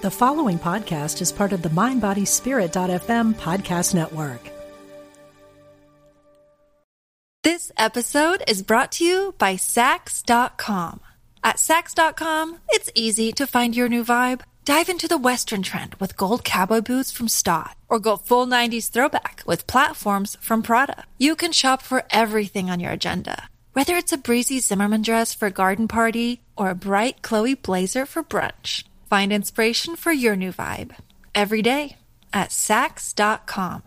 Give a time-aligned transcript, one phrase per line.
[0.00, 4.48] The following podcast is part of the MindBodySpirit.fm podcast network.
[7.42, 11.00] This episode is brought to you by Saks.com.
[11.42, 14.42] At Saks.com, it's easy to find your new vibe.
[14.64, 18.90] Dive into the Western trend with gold cowboy boots from Staud, or go full 90s
[18.90, 21.06] throwback with platforms from Prada.
[21.18, 25.46] You can shop for everything on your agenda, whether it's a breezy Zimmermann dress for
[25.46, 28.84] a garden party or a bright Chloe blazer for brunch.
[29.08, 30.94] Find inspiration for your new vibe
[31.34, 31.96] every day
[32.34, 33.82] at Saks.com.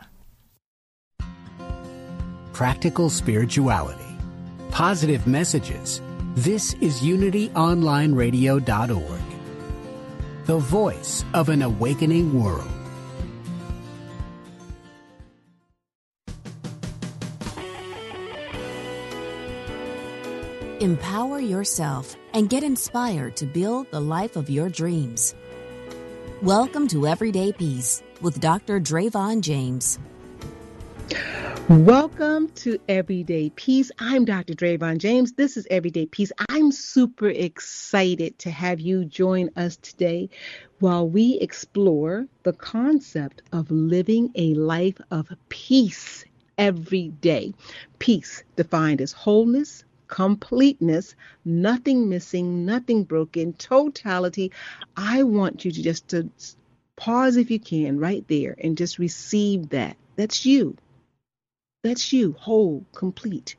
[2.53, 4.17] Practical spirituality,
[4.71, 6.01] positive messages.
[6.33, 9.21] This is UnityOnlineRadio.org,
[10.45, 12.80] the voice of an awakening world.
[20.81, 25.35] Empower yourself and get inspired to build the life of your dreams.
[26.41, 28.79] Welcome to Everyday Peace with Dr.
[28.79, 29.99] Drayvon James.
[31.69, 33.91] Welcome to Everyday Peace.
[33.99, 34.55] I'm Dr.
[34.55, 35.33] Drayvon James.
[35.33, 36.31] This is Everyday Peace.
[36.49, 40.31] I'm super excited to have you join us today
[40.79, 46.25] while we explore the concept of living a life of peace
[46.57, 47.53] every day.
[47.99, 54.51] Peace defined as wholeness, completeness, nothing missing, nothing broken, totality.
[54.95, 56.29] I want you to just to
[56.97, 59.95] pause if you can right there and just receive that.
[60.17, 60.75] That's you.
[61.83, 63.55] That's you, whole, complete,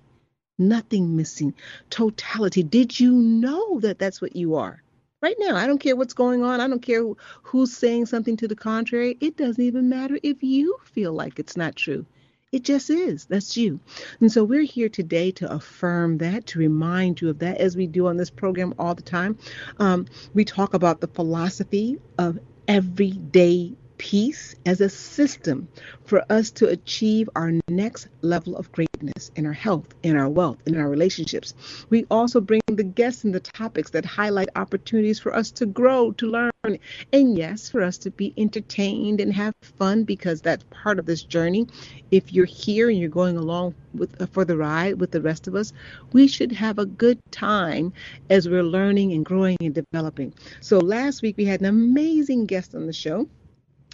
[0.58, 1.55] nothing missing,
[1.89, 2.62] totality.
[2.62, 4.80] Did you know that that's what you are?
[5.23, 6.61] Right now, I don't care what's going on.
[6.61, 7.03] I don't care
[7.45, 9.17] who's saying something to the contrary.
[9.20, 12.05] It doesn't even matter if you feel like it's not true.
[12.53, 13.25] It just is.
[13.25, 13.81] That's you.
[14.20, 17.86] And so we're here today to affirm that, to remind you of that, as we
[17.86, 19.39] do on this program all the time.
[19.78, 25.68] Um, we talk about the philosophy of everyday peace as a system
[26.04, 30.58] for us to achieve our next level of greatness in our health, in our wealth,
[30.67, 31.55] in our relationships.
[31.90, 36.12] We also bring the guests and the topics that highlight opportunities for us to grow,
[36.12, 36.78] to learn,
[37.12, 41.22] and yes, for us to be entertained and have fun because that's part of this
[41.22, 41.67] journey.
[42.11, 45.48] If you're here and you're going along with uh, for the ride with the rest
[45.48, 45.72] of us,
[46.12, 47.92] we should have a good time
[48.30, 50.34] as we're learning and growing and developing.
[50.61, 53.28] So last week we had an amazing guest on the show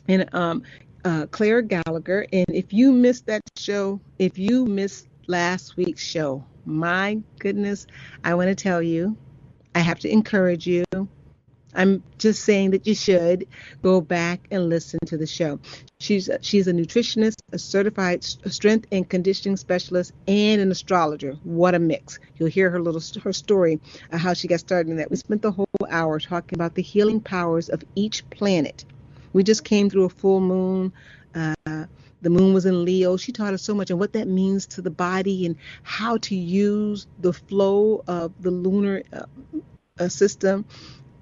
[0.08, 0.62] and um,
[1.04, 2.26] uh, Claire Gallagher.
[2.32, 7.86] And if you missed that show, if you missed last week's show, my goodness,
[8.24, 9.16] I want to tell you,
[9.74, 10.84] I have to encourage you.
[11.74, 13.46] I'm just saying that you should
[13.82, 15.60] go back and listen to the show.
[16.00, 21.34] She's a, she's a nutritionist, a certified strength and conditioning specialist, and an astrologer.
[21.44, 22.18] What a mix!
[22.36, 23.80] You'll hear her little her story
[24.10, 25.10] how she got started in that.
[25.10, 28.84] We spent the whole hour talking about the healing powers of each planet
[29.32, 30.92] we just came through a full moon.
[31.34, 31.54] Uh,
[32.20, 33.16] the moon was in Leo.
[33.16, 36.34] She taught us so much and what that means to the body and how to
[36.34, 39.22] use the flow of the lunar uh,
[39.98, 40.64] uh, system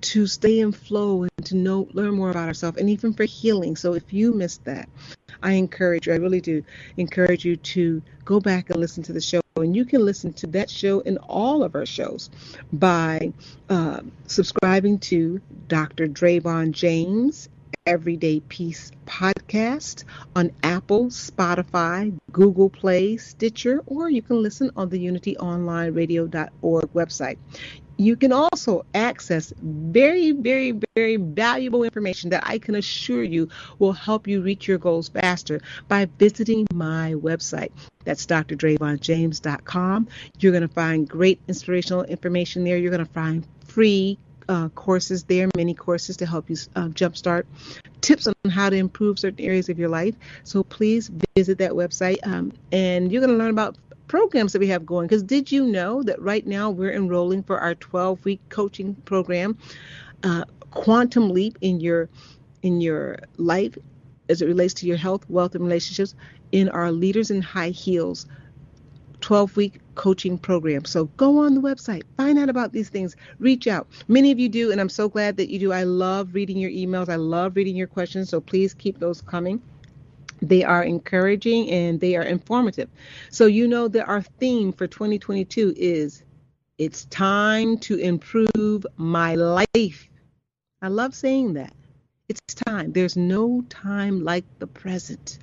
[0.01, 3.77] to stay in flow and to know learn more about ourselves and even for healing.
[3.77, 4.89] So if you missed that,
[5.43, 6.63] I encourage you, I really do
[6.97, 9.41] encourage you to go back and listen to the show.
[9.57, 12.31] And you can listen to that show and all of our shows
[12.73, 13.33] by
[13.71, 16.07] uh, subscribing to Dr.
[16.07, 17.49] Drayvon James
[17.87, 20.03] Everyday Peace podcast
[20.35, 27.39] on Apple, Spotify, Google Play, Stitcher, or you can listen on the unityonlineradio.org website.
[27.99, 33.49] You can also access very, very, very valuable information that I can assure you
[33.79, 37.71] will help you reach your goals faster by visiting my website.
[38.05, 40.09] That's drdravonjames.com.
[40.41, 42.77] You're going to find great inspirational information there.
[42.77, 47.45] You're going to find free uh, courses there, many courses to help you uh, jumpstart
[48.01, 50.15] tips on how to improve certain areas of your life.
[50.45, 53.77] So please visit that website um, and you're going to learn about
[54.09, 55.07] programs that we have going.
[55.07, 59.59] Because did you know that right now we're enrolling for our 12 week coaching program,
[60.23, 62.09] uh, Quantum Leap in your
[62.63, 63.77] in your life
[64.29, 66.15] as it relates to your health, wealth, and relationships
[66.53, 68.27] in our Leaders in High Heels
[69.21, 70.85] 12 week coaching program.
[70.85, 73.89] So go on the website, find out about these things, reach out.
[74.07, 75.73] Many of you do, and I'm so glad that you do.
[75.73, 79.61] I love reading your emails, I love reading your questions, so please keep those coming.
[80.43, 82.91] They are encouraging and they are informative.
[83.31, 86.23] So, you know that our theme for 2022 is
[86.79, 90.11] It's time to improve my life.
[90.83, 91.73] I love saying that.
[92.29, 92.93] It's time.
[92.93, 95.39] There's no time like the present.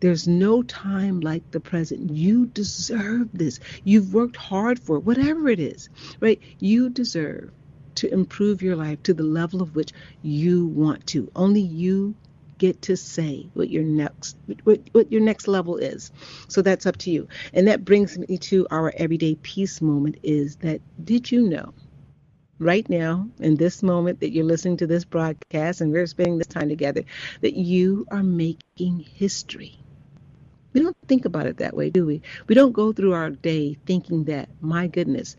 [0.00, 2.10] There's no time like the present.
[2.10, 3.60] You deserve this.
[3.84, 5.88] You've worked hard for it, whatever it is,
[6.20, 6.40] right?
[6.58, 7.50] You deserve
[7.96, 11.30] to improve your life to the level of which you want to.
[11.34, 12.14] Only you
[12.58, 16.12] get to say what your next what, what your next level is.
[16.48, 17.28] So that's up to you.
[17.52, 21.72] And that brings me to our everyday peace moment is that did you know
[22.58, 26.46] right now in this moment that you're listening to this broadcast and we're spending this
[26.46, 27.02] time together
[27.42, 29.78] that you are making history.
[30.76, 32.20] We don't think about it that way, do we?
[32.48, 35.34] We don't go through our day thinking that, my goodness,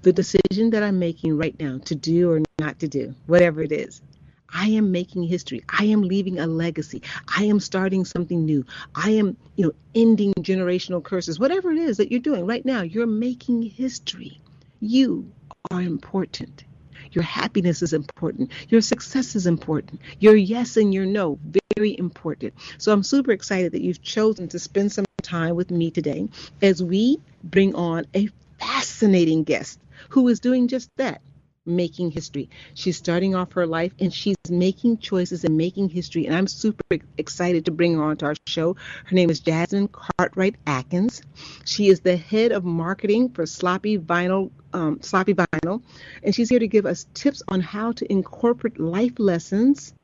[0.00, 3.70] the decision that I'm making right now to do or not to do, whatever it
[3.70, 4.00] is,
[4.48, 5.62] I am making history.
[5.68, 7.02] I am leaving a legacy.
[7.36, 8.64] I am starting something new.
[8.94, 11.38] I am, you know, ending generational curses.
[11.38, 14.40] Whatever it is that you're doing right now, you're making history.
[14.80, 15.30] You
[15.70, 16.64] are important.
[17.12, 18.50] Your happiness is important.
[18.68, 20.00] Your success is important.
[20.18, 21.38] Your yes and your no,
[21.76, 22.54] very important.
[22.78, 26.28] So I'm super excited that you've chosen to spend some time with me today
[26.62, 28.28] as we bring on a
[28.58, 29.78] fascinating guest
[30.10, 31.20] who is doing just that
[31.68, 32.48] making history.
[32.74, 36.26] She's starting off her life and she's making choices and making history.
[36.26, 36.82] And I'm super
[37.16, 38.76] excited to bring her onto our show.
[39.04, 41.22] Her name is Jasmine Cartwright Atkins.
[41.64, 44.50] She is the head of marketing for Sloppy Vinyl.
[44.74, 45.82] Um, Sloppy Vinyl,
[46.22, 49.94] and she's here to give us tips on how to incorporate life lessons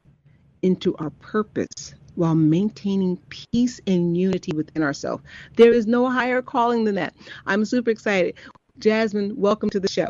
[0.62, 5.22] into our purpose while maintaining peace and unity within ourselves.
[5.56, 7.14] There is no higher calling than that.
[7.46, 8.36] I'm super excited.
[8.78, 10.08] Jasmine, welcome to the show.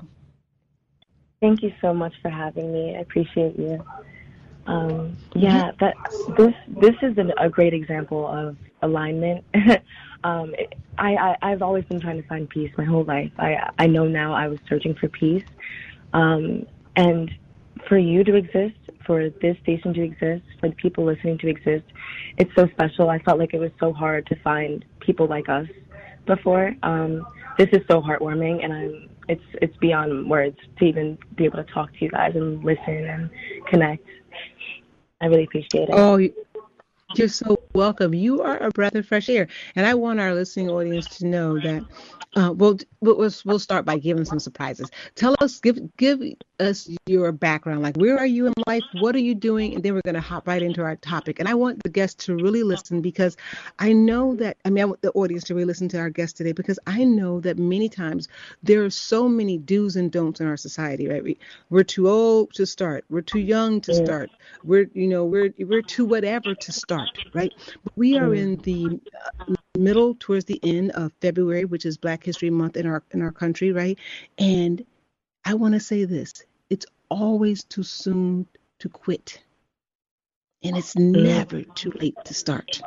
[1.44, 2.96] Thank you so much for having me.
[2.96, 3.84] I appreciate you.
[4.66, 5.94] Um, yeah, that
[6.38, 9.44] this this is an, a great example of alignment.
[10.24, 10.54] um,
[10.96, 13.30] I, I I've always been trying to find peace my whole life.
[13.38, 15.44] I I know now I was searching for peace,
[16.14, 16.64] um,
[16.96, 17.30] and
[17.90, 21.84] for you to exist, for this station to exist, for the people listening to exist,
[22.38, 23.10] it's so special.
[23.10, 25.68] I felt like it was so hard to find people like us
[26.24, 26.74] before.
[26.82, 27.26] Um,
[27.58, 31.72] this is so heartwarming, and I'm it's it's beyond words to even be able to
[31.72, 33.30] talk to you guys and listen and
[33.68, 34.06] connect.
[35.20, 35.90] I really appreciate it.
[35.92, 36.18] Oh,
[37.14, 38.14] you're so welcome.
[38.14, 41.58] You are a breath of fresh air, and I want our listening audience to know
[41.60, 41.84] that
[42.36, 44.90] uh, we'll, we'll we'll start by giving some surprises.
[45.14, 46.20] Tell us, give give
[46.60, 47.82] us your background.
[47.82, 48.82] Like, where are you in life?
[48.94, 49.74] What are you doing?
[49.74, 51.38] And then we're going to hop right into our topic.
[51.38, 53.36] And I want the guests to really listen because
[53.78, 56.36] I know that I mean I want the audience to really listen to our guest
[56.36, 58.28] today because I know that many times
[58.62, 61.08] there are so many do's and don'ts in our society.
[61.08, 61.22] Right?
[61.22, 61.38] We,
[61.70, 63.04] we're too old to start.
[63.10, 64.30] We're too young to start.
[64.64, 67.10] We're you know we're we're too whatever to start.
[67.32, 67.52] Right?
[67.82, 69.00] But we are in the
[69.76, 73.32] middle towards the end of February, which is Black History Month in our in our
[73.32, 73.98] country, right?
[74.38, 74.84] And
[75.44, 76.32] I want to say this:
[76.70, 78.46] it's always too soon
[78.80, 79.42] to quit,
[80.62, 81.22] and it's mm.
[81.22, 82.80] never too late to start.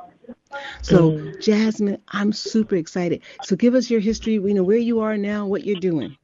[0.81, 1.41] So, mm.
[1.41, 3.21] Jasmine, I'm super excited.
[3.43, 4.39] So, give us your history.
[4.39, 6.17] We know where you are now, what you're doing.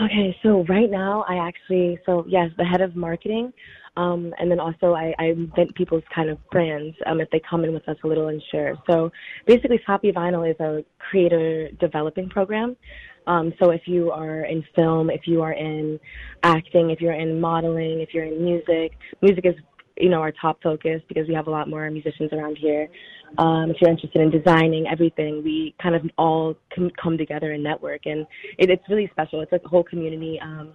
[0.00, 3.52] Okay, so right now I actually, so yes, the head of marketing
[4.00, 7.64] um, and then also I, I invent people's kind of brands um, if they come
[7.64, 8.74] in with us a little and share.
[8.88, 9.12] So
[9.46, 12.76] basically, Sloppy Vinyl is a creator developing program.
[13.26, 16.00] Um, so if you are in film, if you are in
[16.42, 19.54] acting, if you're in modeling, if you're in music, music is
[19.98, 22.88] you know our top focus because we have a lot more musicians around here.
[23.38, 27.62] Um, if you're interested in designing everything, we kind of all com- come together and
[27.62, 28.26] network, and
[28.58, 29.40] it, it's really special.
[29.40, 30.38] It's like a whole community.
[30.42, 30.74] Um,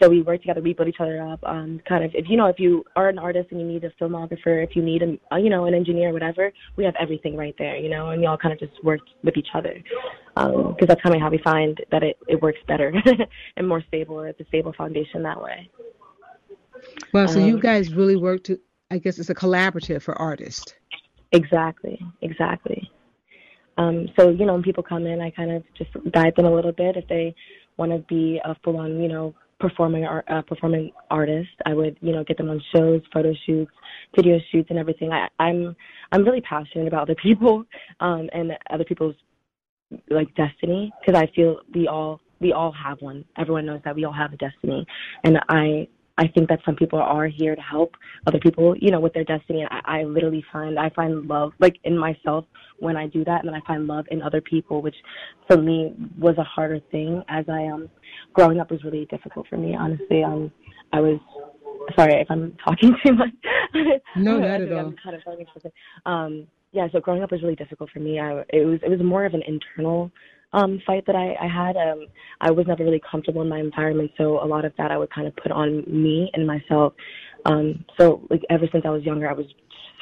[0.00, 1.40] so we work together, we build each other up.
[1.44, 3.90] Um, kind of, if you know, if you are an artist and you need a
[4.00, 7.54] filmographer, if you need a, uh, you know, an engineer, whatever, we have everything right
[7.58, 9.82] there, you know, and we all kind of just work with each other
[10.34, 12.92] because um, that's kind of how we find that it, it works better
[13.56, 14.20] and more stable.
[14.20, 15.70] It's a stable foundation that way.
[17.12, 20.74] Well, so um, you guys really work to, I guess it's a collaborative for artists.
[21.32, 22.90] Exactly, exactly.
[23.78, 26.54] Um, so, you know, when people come in, I kind of just guide them a
[26.54, 26.96] little bit.
[26.96, 27.34] If they
[27.76, 31.96] want to be a full on, you know, performing art, uh, performing artist, I would,
[32.00, 33.72] you know, get them on shows, photo shoots,
[34.14, 35.12] video shoots, and everything.
[35.12, 35.76] I, I'm
[36.12, 37.64] I'm really passionate about other people
[38.00, 39.14] um, and other people's
[40.10, 43.24] like destiny because I feel we all we all have one.
[43.38, 44.86] Everyone knows that we all have a destiny,
[45.24, 47.94] and I I think that some people are here to help
[48.26, 49.60] other people, you know, with their destiny.
[49.62, 52.44] And I, I literally find I find love like in myself
[52.78, 54.96] when I do that, and then I find love in other people, which
[55.46, 57.88] for me was a harder thing as I um
[58.32, 59.76] growing up was really difficult for me.
[59.78, 60.50] Honestly, um,
[60.92, 61.20] I was
[61.94, 63.30] sorry if I'm talking too much.
[64.16, 64.94] no, not at all.
[65.02, 65.72] Kind of
[66.06, 68.18] um, yeah, so growing up was really difficult for me.
[68.18, 70.10] I it was it was more of an internal
[70.56, 71.76] um, fight that I, I had.
[71.76, 72.06] Um,
[72.40, 75.10] I was never really comfortable in my environment, so a lot of that I would
[75.10, 76.94] kind of put on me and myself.
[77.44, 79.46] Um, so like ever since I was younger, I was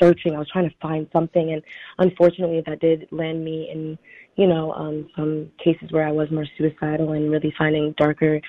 [0.00, 0.34] searching.
[0.34, 1.62] I was trying to find something, and
[1.98, 3.98] unfortunately, that did land me in
[4.36, 8.40] you know um, some cases where I was more suicidal and really finding darker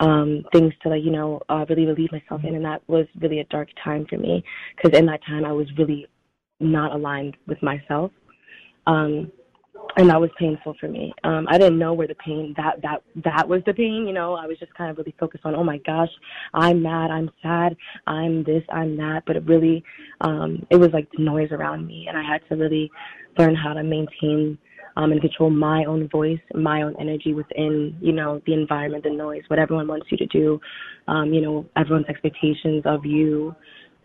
[0.00, 3.40] um, things to like you know uh, really relieve myself in, and that was really
[3.40, 4.44] a dark time for me
[4.76, 6.06] because in that time I was really
[6.60, 8.10] not aligned with myself.
[8.86, 9.32] Um,
[9.96, 11.12] and that was painful for me.
[11.24, 14.06] Um, I didn't know where the pain that that that was the pain.
[14.06, 16.10] You know, I was just kind of really focused on, oh my gosh,
[16.52, 19.22] I'm mad, I'm sad, I'm this, I'm that.
[19.26, 19.82] But it really,
[20.20, 22.90] um, it was like the noise around me, and I had to really
[23.38, 24.58] learn how to maintain
[24.96, 29.10] um, and control my own voice, my own energy within, you know, the environment, the
[29.10, 30.58] noise, what everyone wants you to do,
[31.06, 33.54] um, you know, everyone's expectations of you.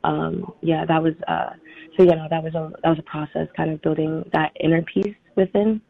[0.03, 1.51] Um, yeah, that was, uh,
[1.95, 4.81] so you know, that was a that was a process, kind of building that inner
[4.81, 5.81] peace within,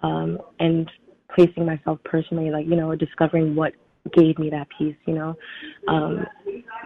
[0.00, 0.90] um, and
[1.34, 3.72] placing myself personally, like you know, discovering what
[4.14, 5.36] gave me that peace, you know,
[5.88, 6.26] um,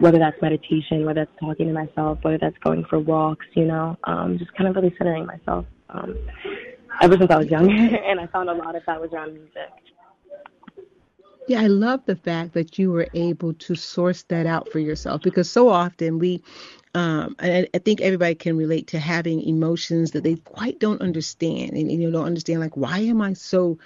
[0.01, 3.97] whether that's meditation, whether that's talking to myself, whether that's going for walks, you know,
[4.05, 5.65] um, just kind of really centering myself.
[5.91, 6.17] Um,
[7.01, 7.71] ever since I was young,
[8.07, 9.71] and I found a lot of that was around music.
[11.49, 15.23] Yeah, I love the fact that you were able to source that out for yourself
[15.23, 16.43] because so often we,
[16.95, 21.73] um, I, I think everybody can relate to having emotions that they quite don't understand
[21.73, 23.79] and, you know don't understand like why am I so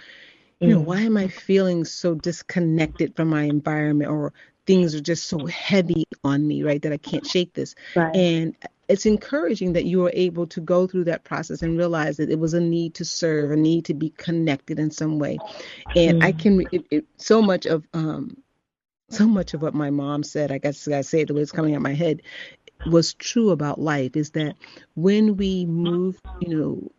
[0.60, 0.84] you know, mm.
[0.84, 4.32] why am I feeling so disconnected from my environment or
[4.66, 6.80] things are just so heavy on me, right?
[6.80, 7.74] That I can't shake this.
[7.94, 8.14] Right.
[8.16, 8.56] And
[8.88, 12.38] it's encouraging that you were able to go through that process and realize that it
[12.38, 15.38] was a need to serve, a need to be connected in some way.
[15.94, 16.24] And mm.
[16.24, 18.36] I can it, it, so much of um
[19.08, 21.52] so much of what my mom said, I guess I say it the way it's
[21.52, 22.22] coming out my head,
[22.84, 24.16] was true about life.
[24.16, 24.56] Is that
[24.94, 26.90] when we move, you know,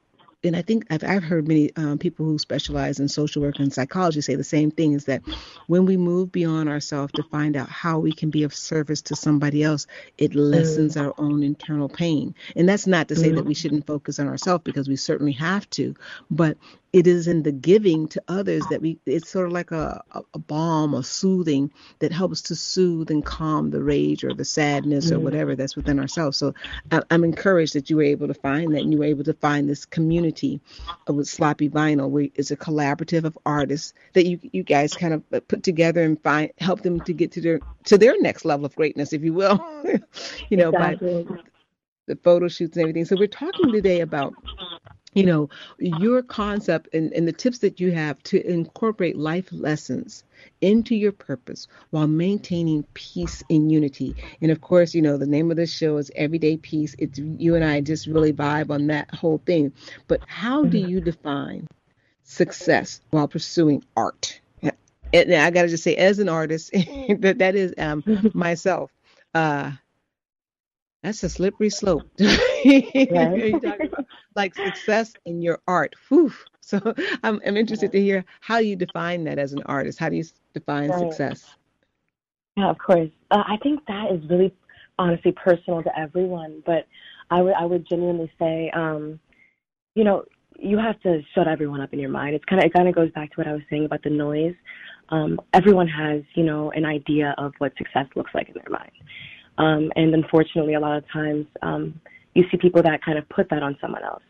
[0.43, 3.73] and I think I've, I've heard many um, people who specialize in social work and
[3.73, 5.23] psychology say the same thing is that
[5.65, 9.15] when we move beyond ourselves to find out how we can be of service to
[9.15, 11.01] somebody else, it lessens mm.
[11.01, 12.35] our own internal pain.
[12.55, 13.35] And that's not to say mm.
[13.35, 15.95] that we shouldn't focus on ourselves because we certainly have to,
[16.29, 16.57] but
[16.97, 20.01] it is in the giving to others that we it's sort of like a,
[20.33, 25.11] a, balm a soothing that helps to soothe and calm the rage or the sadness
[25.11, 25.21] or mm.
[25.21, 26.55] whatever that's within ourselves so
[26.91, 29.33] I, am encouraged that you were able to find that and you were able to
[29.33, 30.59] find this community
[31.07, 35.47] with sloppy vinyl where it's a collaborative of artists that you you guys kind of
[35.47, 38.75] put together and find help them to get to their to their next level of
[38.75, 39.63] greatness if you will
[40.49, 41.23] you know exactly.
[41.25, 41.35] by
[42.07, 44.33] the photo shoots and everything so we're talking today about
[45.17, 50.23] you know your concept and, and the tips that you have to incorporate life lessons
[50.61, 54.15] into your purpose while maintaining peace and unity.
[54.41, 56.95] And of course you know the name of this show is everyday peace.
[56.99, 59.73] It's you and i just really vibe on that whole thing.
[60.07, 60.89] But how do mm-hmm.
[60.89, 61.67] you define
[62.23, 64.39] success while pursuing art?
[65.13, 66.71] And i gotta just say as an artist
[67.19, 68.03] that that is um
[68.35, 68.91] myself.
[69.33, 69.71] Uh
[71.03, 72.03] that's a slippery slope.
[74.37, 75.95] like success in your art.
[76.07, 76.31] Whew.
[76.67, 76.81] So
[77.23, 79.99] I'm, I'm interested to hear how you define that as an artist.
[79.99, 80.99] How do you define right.
[80.99, 81.55] success?
[82.57, 83.09] Yeah, of course.
[83.31, 84.53] Uh, I think that is really
[84.99, 86.85] honestly personal to everyone, but
[87.31, 89.17] I would I would genuinely say, um,
[89.95, 90.25] you know,
[90.59, 92.35] you have to shut everyone up in your mind.
[92.35, 94.09] It's kind of it kind of goes back to what I was saying about the
[94.09, 94.55] noise.
[95.07, 98.91] Um, everyone has, you know, an idea of what success looks like in their mind.
[99.57, 102.01] Um, and unfortunately, a lot of times um,
[102.37, 104.21] you see people that kind of put that on someone else.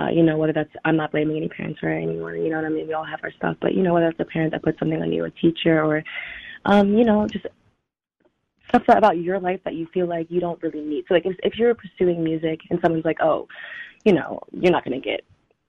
[0.00, 2.64] Uh, you know, whether that's, I'm not blaming any parents or anyone, you know what
[2.64, 2.86] I mean?
[2.86, 5.02] We all have our stuff, but you know, whether it's a parent that puts something
[5.02, 6.02] on you, a teacher, or,
[6.64, 7.46] um, you know, just
[8.68, 11.04] stuff about your life that you feel like you don't really need.
[11.06, 13.48] So, like, if, if you're pursuing music and someone's like, oh,
[14.06, 15.20] you know, you're not going to get,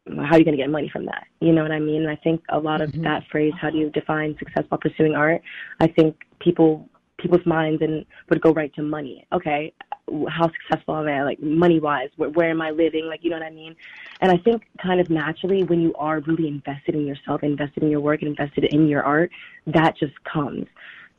[0.07, 1.25] how are you going to get money from that?
[1.39, 2.03] You know what I mean?
[2.03, 3.03] And I think a lot of mm-hmm.
[3.03, 5.41] that phrase, how do you define success while pursuing art?
[5.79, 6.87] I think people
[7.21, 9.27] people's minds and would go right to money.
[9.31, 9.73] Okay,
[10.29, 11.23] how successful am I?
[11.23, 13.05] Like money wise, where, where am I living?
[13.05, 13.75] Like you know what I mean?
[14.21, 17.89] And I think kind of naturally, when you are really invested in yourself, invested in
[17.89, 19.31] your work, and invested in your art,
[19.67, 20.67] that just comes.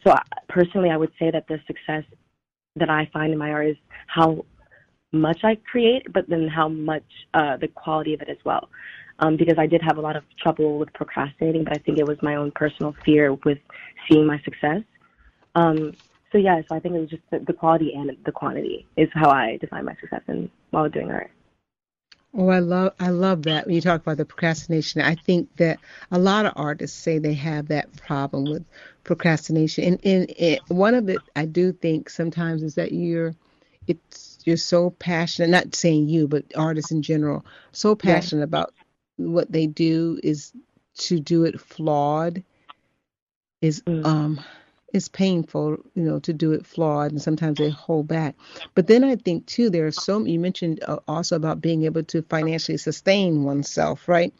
[0.05, 2.05] So I, personally, I would say that the success
[2.77, 4.45] that I find in my art is how
[5.13, 8.69] much I create, but then how much uh, the quality of it as well.
[9.19, 12.07] Um, because I did have a lot of trouble with procrastinating, but I think it
[12.07, 13.59] was my own personal fear with
[14.09, 14.83] seeing my success.
[15.55, 15.93] Um,
[16.33, 19.09] so yeah, so I think it was just the, the, quality and the quantity is
[19.13, 21.31] how I define my success in while doing art.
[22.35, 25.03] Oh, I love I love that when you talk about the procrastination.
[25.03, 25.79] I think that
[26.11, 28.65] a lot of artists say they have that problem with
[29.05, 33.35] procrastination, and, and it, one of it I do think sometimes is that you're
[33.87, 35.51] it's you're so passionate.
[35.51, 38.45] Not saying you, but artists in general, so passionate yeah.
[38.45, 38.75] about
[39.17, 40.53] what they do is
[40.99, 42.43] to do it flawed.
[43.61, 44.07] Is mm.
[44.07, 44.41] um
[44.93, 48.35] it's painful, you know, to do it flawed, and sometimes they hold back.
[48.75, 52.03] But then I think too, there are so you mentioned uh, also about being able
[52.05, 54.33] to financially sustain oneself, right?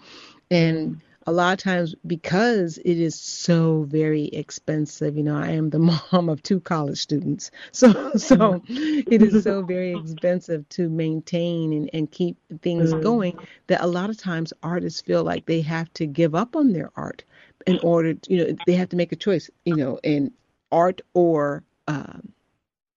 [0.51, 5.71] And a lot of times because it is so very expensive, you know, I am
[5.71, 5.79] the
[6.13, 7.51] mom of two college students.
[7.73, 13.03] So so it is so very expensive to maintain and, and keep things mm.
[13.03, 16.73] going that a lot of times artists feel like they have to give up on
[16.73, 17.25] their art
[17.67, 20.33] in order, to, you know, they have to make a choice, you know, in
[20.73, 22.33] art or um,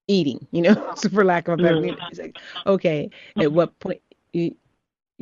[0.08, 1.96] eating, you know, for lack of a better, mm.
[2.10, 4.00] it's like, okay, at what point
[4.32, 4.56] you,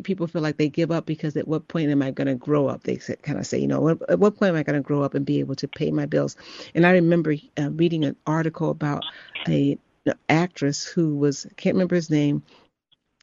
[0.02, 2.66] people feel like they give up because at what point am I going to grow
[2.66, 2.82] up?
[2.82, 5.14] They kind of say, you know, at what point am I going to grow up
[5.14, 6.36] and be able to pay my bills?
[6.74, 9.04] And I remember uh, reading an article about
[9.48, 12.42] a an actress who was I can't remember his name,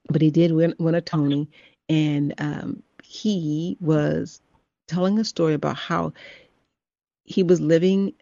[0.09, 1.47] but he did win, win a Tony,
[1.89, 4.41] and um, he was
[4.87, 6.13] telling a story about how
[7.23, 8.13] he was living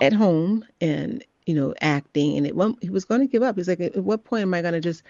[0.00, 3.56] at home and you know acting, and it he was going to give up.
[3.56, 5.02] He's like, at what point am I going to just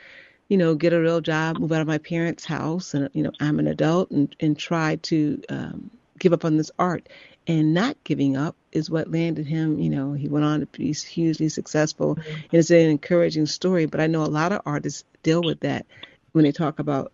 [0.49, 3.33] you know, get a real job, move out of my parents' house, and you know,
[3.41, 7.09] I'm an adult, and and try to um, give up on this art.
[7.47, 9.79] And not giving up is what landed him.
[9.79, 12.31] You know, he went on to be hugely successful, mm-hmm.
[12.31, 13.87] and it's an encouraging story.
[13.87, 15.87] But I know a lot of artists deal with that
[16.33, 17.13] when they talk about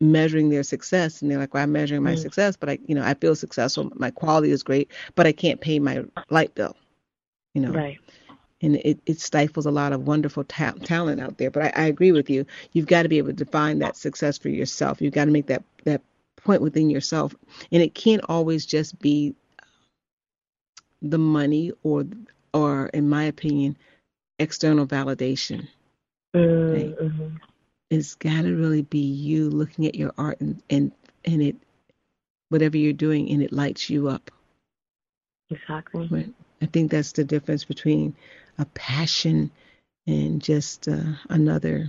[0.00, 2.22] measuring their success, and they're like, "Well, I'm measuring my mm-hmm.
[2.22, 3.90] success, but I, you know, I feel successful.
[3.94, 6.76] My quality is great, but I can't pay my light bill."
[7.54, 7.98] You know, right
[8.60, 11.50] and it, it stifles a lot of wonderful ta- talent out there.
[11.50, 12.46] But I, I agree with you.
[12.72, 15.00] You've got to be able to define that success for yourself.
[15.00, 16.02] You've got to make that that
[16.36, 17.34] point within yourself,
[17.70, 19.34] and it can't always just be
[21.02, 22.04] the money or
[22.52, 23.76] or, in my opinion,
[24.38, 25.68] external validation.
[26.34, 26.72] Mm-hmm.
[26.72, 27.32] Right?
[27.90, 30.92] It's got to really be you looking at your art and and
[31.24, 31.56] and it
[32.50, 34.30] whatever you're doing and it lights you up.
[35.50, 36.08] Exactly.
[36.10, 36.32] Right.
[36.60, 38.14] I think that's the difference between
[38.58, 39.50] a passion
[40.06, 41.88] and just uh, another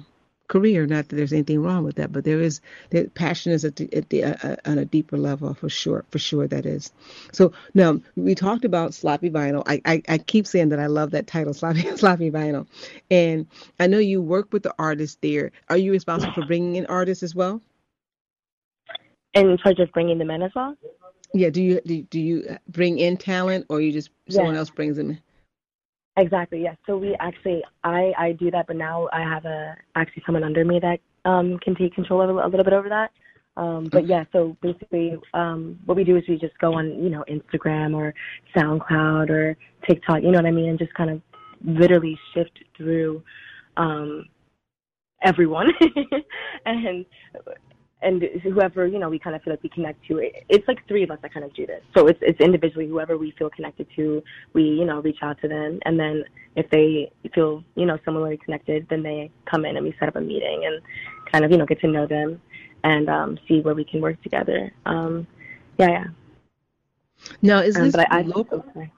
[0.49, 0.85] career.
[0.85, 3.93] Not that there's anything wrong with that, but there is the passion is at, the,
[3.95, 6.03] at the, uh, uh, on a deeper level for sure.
[6.11, 6.91] For sure, that is.
[7.31, 9.63] So now we talked about sloppy vinyl.
[9.65, 12.67] I, I, I keep saying that I love that title, sloppy sloppy vinyl,
[13.09, 13.47] and
[13.79, 15.51] I know you work with the artists there.
[15.69, 17.61] Are you responsible for bringing in artists as well?
[19.35, 20.75] In charge of bringing them in as well.
[21.33, 21.51] Yeah.
[21.51, 25.11] Do you do, do you bring in talent, or you just someone else brings them
[25.11, 25.21] in?
[26.19, 26.61] Exactly.
[26.61, 26.75] Yes.
[26.85, 30.65] So we actually, I I do that, but now I have a actually someone under
[30.65, 33.11] me that um can take control of a, a little bit over that.
[33.55, 37.09] Um, but yeah, so basically, um, what we do is we just go on, you
[37.09, 38.13] know, Instagram or
[38.55, 41.21] SoundCloud or TikTok, you know what I mean, and just kind of
[41.65, 43.21] literally shift through
[43.77, 44.25] um,
[45.23, 45.67] everyone
[46.65, 47.05] and
[48.01, 50.85] and whoever you know we kind of feel like we connect to it it's like
[50.87, 51.81] three of us that kind of do this.
[51.95, 55.47] So it's it's individually whoever we feel connected to we you know reach out to
[55.47, 55.79] them.
[55.85, 56.23] And then
[56.55, 60.15] if they feel you know similarly connected then they come in and we set up
[60.15, 60.81] a meeting and
[61.31, 62.41] kind of you know get to know them
[62.83, 64.71] and um see where we can work together.
[64.85, 65.27] Um
[65.77, 66.05] yeah yeah.
[67.41, 68.91] Now is um, this um, I, local I,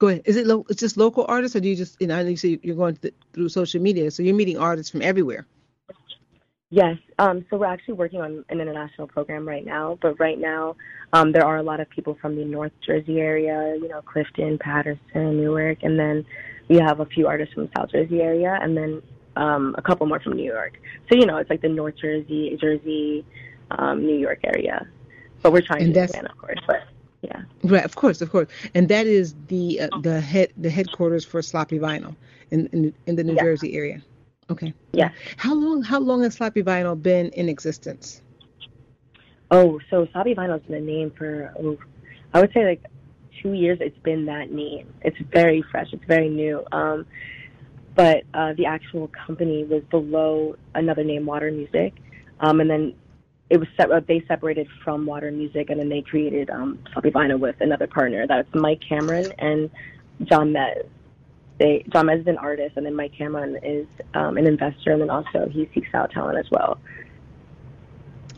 [0.00, 0.22] Go ahead.
[0.24, 2.58] Is it lo- it's just local artists, or do you just you know you say
[2.62, 5.46] you're going th- through social media, so you're meeting artists from everywhere?
[6.70, 6.98] Yes.
[7.18, 10.76] Um, so we're actually working on an international program right now, but right now
[11.12, 14.56] um, there are a lot of people from the North Jersey area, you know, Clifton,
[14.56, 16.24] Paterson, Newark, and then
[16.68, 19.02] we have a few artists from the South Jersey area, and then
[19.34, 20.80] um, a couple more from New York.
[21.08, 23.24] So you know, it's like the North Jersey, Jersey,
[23.72, 24.86] um, New York area.
[25.42, 26.60] But we're trying and to expand, of course.
[26.68, 26.84] But
[27.22, 27.42] yeah.
[27.64, 31.42] Right, of course, of course, and that is the uh, the head the headquarters for
[31.42, 32.14] Sloppy Vinyl
[32.52, 33.42] in in, in the New yeah.
[33.42, 34.00] Jersey area.
[34.50, 34.74] Okay.
[34.92, 35.10] Yeah.
[35.36, 38.20] How long how long has Sloppy Vinyl been in existence?
[39.50, 41.78] Oh, so Sloppy Vinyl's been a name for oh,
[42.34, 42.84] I would say like
[43.42, 43.78] two years.
[43.80, 44.92] It's been that name.
[45.02, 45.88] It's very fresh.
[45.92, 46.64] It's very new.
[46.72, 47.06] Um,
[47.94, 51.94] but uh, the actual company was below another name, Water Music,
[52.40, 52.94] um, and then
[53.50, 57.10] it was se- uh, they separated from Water Music, and then they created um, Sloppy
[57.10, 58.26] Vinyl with another partner.
[58.26, 59.70] That's Mike Cameron and
[60.24, 60.86] John Mez
[61.60, 65.02] they John Mez is an artist, and then Mike Cameron is um, an investor, and
[65.02, 66.80] then also he seeks out talent as well.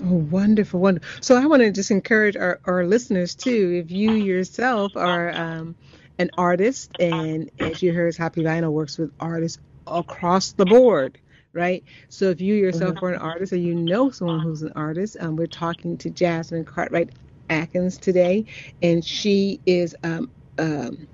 [0.05, 1.09] Oh, wonderful, wonderful.
[1.23, 3.83] So I want to just encourage our, our listeners too.
[3.85, 5.77] If you yourself are um,
[6.19, 11.19] an artist, and as you heard, Happy Vinyl works with artists across the board,
[11.53, 11.85] right?
[12.09, 13.05] So if you yourself mm-hmm.
[13.05, 16.65] are an artist, or you know someone who's an artist, um, we're talking to Jasmine
[16.65, 17.11] Cartwright
[17.49, 18.47] Atkins today,
[18.83, 21.07] and she is um, um,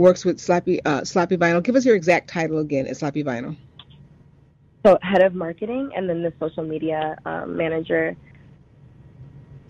[0.00, 1.62] works with Sloppy uh, Sloppy Vinyl.
[1.62, 3.56] Give us your exact title again at Sloppy Vinyl.
[4.84, 8.16] So head of marketing and then the social media um, manager.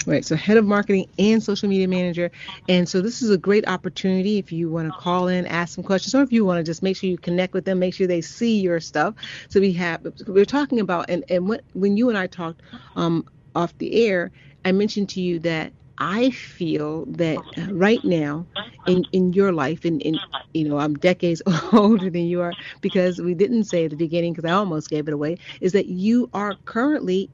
[0.06, 2.30] Right, so head of marketing and social media manager.
[2.68, 5.84] And so this is a great opportunity if you want to call in, ask some
[5.84, 8.06] questions, or if you want to just make sure you connect with them, make sure
[8.06, 9.14] they see your stuff.
[9.50, 12.62] So we have, we're talking about, and, and when, when you and I talked
[12.96, 14.30] um, off the air,
[14.64, 18.46] I mentioned to you that I feel that uh, right now
[18.86, 20.18] in, in your life, and in,
[20.54, 24.32] you know, I'm decades older than you are because we didn't say at the beginning
[24.32, 27.30] because I almost gave it away, is that you are currently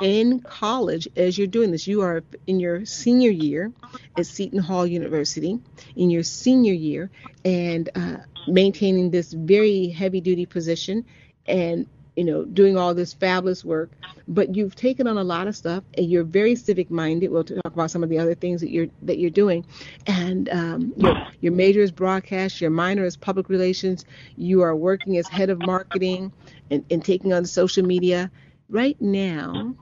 [0.00, 1.86] in college as you're doing this.
[1.86, 3.72] You are in your senior year
[4.16, 5.58] at Seton Hall University,
[5.96, 7.10] in your senior year,
[7.44, 11.04] and uh, maintaining this very heavy duty position
[11.46, 11.86] and
[12.20, 13.90] you know doing all this fabulous work
[14.28, 17.72] but you've taken on a lot of stuff and you're very civic minded we'll talk
[17.72, 19.64] about some of the other things that you're that you're doing.
[20.06, 24.04] And um, your, your major is broadcast your minor is public relations.
[24.36, 26.32] You are working as head of marketing
[26.70, 28.30] and, and taking on social media.
[28.68, 29.74] Right now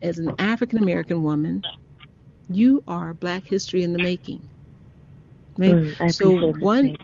[0.00, 1.62] as an African American woman,
[2.48, 4.48] you are Black history in the making.
[5.58, 5.74] Right?
[5.74, 6.96] Mm, so one,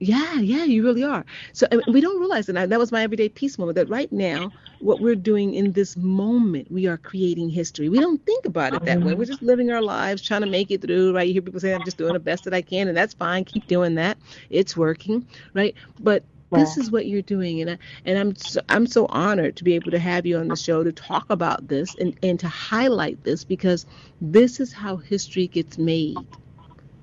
[0.00, 1.24] yeah, yeah, you really are.
[1.52, 2.70] So we don't realize that.
[2.70, 3.76] That was my everyday peace moment.
[3.76, 7.90] That right now, what we're doing in this moment, we are creating history.
[7.90, 9.12] We don't think about it that way.
[9.14, 11.14] We're just living our lives, trying to make it through.
[11.14, 11.26] Right?
[11.26, 13.44] You hear people say, "I'm just doing the best that I can," and that's fine.
[13.44, 14.16] Keep doing that.
[14.48, 15.26] It's working.
[15.52, 15.74] Right?
[16.00, 19.64] But this is what you're doing and I, and I'm so, I'm so honored to
[19.64, 22.48] be able to have you on the show to talk about this and and to
[22.48, 23.86] highlight this because
[24.20, 26.16] this is how history gets made.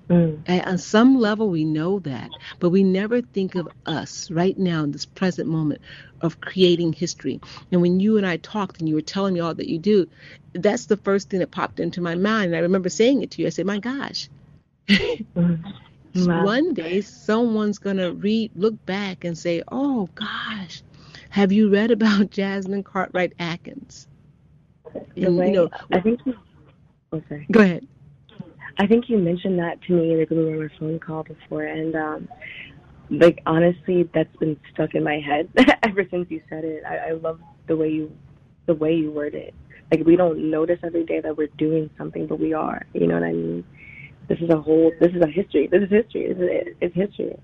[0.10, 0.42] Mm.
[0.48, 4.84] At, on some level, we know that, but we never think of us right now
[4.84, 5.82] in this present moment
[6.22, 7.42] of creating history.
[7.72, 10.08] And when you and I talked and you were telling me all that you do,
[10.54, 12.48] that's the first thing that popped into my mind.
[12.48, 13.48] And I remember saying it to you.
[13.48, 14.30] I said, My gosh.
[14.90, 15.74] mm.
[16.16, 16.46] Wow.
[16.46, 20.82] One day, someone's going to read, look back and say, oh gosh,
[21.30, 24.08] have you read about Jasmine Cartwright Atkins?
[25.16, 26.22] The way, you know, I think
[27.12, 27.22] oh.
[27.52, 27.88] Go ahead.
[28.80, 31.96] I think you mentioned that to me we were on a phone call before, and
[31.96, 32.28] um,
[33.10, 35.50] like honestly, that's been stuck in my head
[35.84, 36.84] ever since you said it.
[36.88, 38.12] I, I love the way you,
[38.68, 39.54] the way you word it.
[39.92, 42.86] Like we don't notice every day that we're doing something, but we are.
[42.94, 43.66] You know what I mean?
[44.30, 44.92] This is a whole.
[45.00, 45.68] This is a history.
[45.72, 46.34] This is history.
[46.34, 47.38] This is, it's history.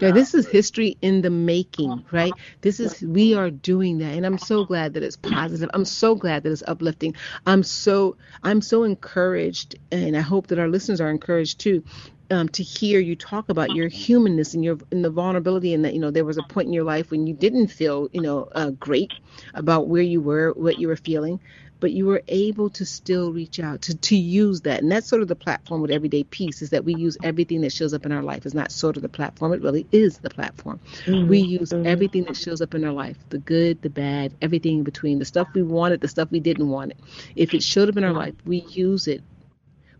[0.00, 2.32] Yeah, this is history in the making, right?
[2.60, 5.70] This is we are doing that, and I'm so glad that it's positive.
[5.74, 7.14] I'm so glad that it's uplifting.
[7.46, 11.84] I'm so I'm so encouraged, and I hope that our listeners are encouraged too.
[12.30, 15.92] Um, to hear you talk about your humanness and your and the vulnerability and that
[15.94, 18.48] you know there was a point in your life when you didn't feel you know
[18.54, 19.12] uh, great
[19.52, 21.38] about where you were what you were feeling
[21.84, 24.80] but you were able to still reach out to, to use that.
[24.80, 27.74] And that's sort of the platform with Everyday Peace is that we use everything that
[27.74, 28.46] shows up in our life.
[28.46, 30.80] It's not sort of the platform, it really is the platform.
[31.04, 31.28] Mm-hmm.
[31.28, 31.86] We use mm-hmm.
[31.86, 35.26] everything that shows up in our life the good, the bad, everything in between, the
[35.26, 36.96] stuff we wanted, the stuff we didn't want it.
[37.36, 39.22] If it showed up in our life, we use it,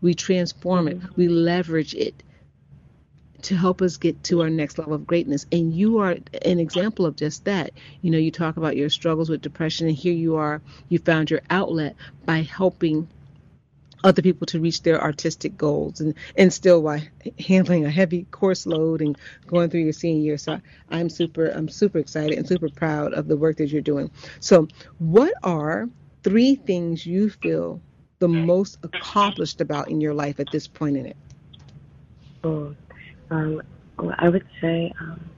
[0.01, 2.15] we transform it, we leverage it
[3.45, 5.45] to help us get to our next level of greatness.
[5.51, 7.71] And you are an example of just that.
[8.01, 11.29] You know, you talk about your struggles with depression, and here you are, you found
[11.29, 13.07] your outlet by helping
[14.03, 17.01] other people to reach their artistic goals and, and still while
[17.39, 20.37] handling a heavy course load and going through your senior year.
[20.37, 24.11] So I'm super I'm super excited and super proud of the work that you're doing.
[24.39, 24.67] So
[24.99, 25.89] what are
[26.23, 27.81] three things you feel
[28.19, 31.17] the most accomplished about in your life at this point in it?
[32.43, 32.75] Oh,
[33.29, 33.61] um,
[34.17, 35.29] I would say, um,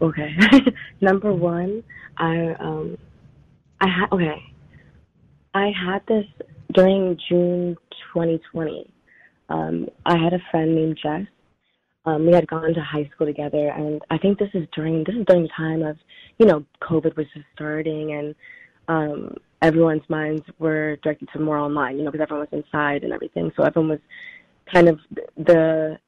[0.00, 0.34] okay,
[1.00, 1.82] number one,
[2.16, 2.96] I um,
[3.80, 4.42] I had okay,
[5.54, 6.26] I had this
[6.72, 7.76] during June
[8.12, 8.90] 2020.
[9.48, 11.26] Um, I had a friend named Jess.
[12.06, 15.14] Um, we had gone to high school together, and I think this is during this
[15.14, 15.96] is during the time of,
[16.38, 18.34] you know, COVID was just starting, and
[18.88, 23.12] um, everyone's minds were directed to more online, you know, because everyone was inside and
[23.12, 23.50] everything.
[23.56, 24.00] So everyone was
[24.72, 24.98] kind of
[25.36, 25.98] the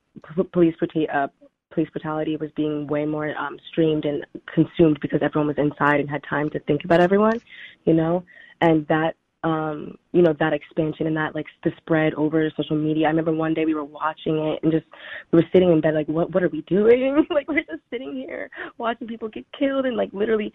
[0.53, 0.75] police
[1.13, 1.29] uh,
[1.73, 6.09] police brutality was being way more um, streamed and consumed because everyone was inside and
[6.09, 7.41] had time to think about everyone,
[7.85, 8.25] you know,
[8.61, 9.15] and that
[9.47, 13.07] um, you know, that expansion and that like the spread over social media.
[13.07, 14.87] I remember one day we were watching it and just
[15.31, 17.25] we were sitting in bed like, what what are we doing?
[17.31, 20.53] like we're just sitting here watching people get killed and like literally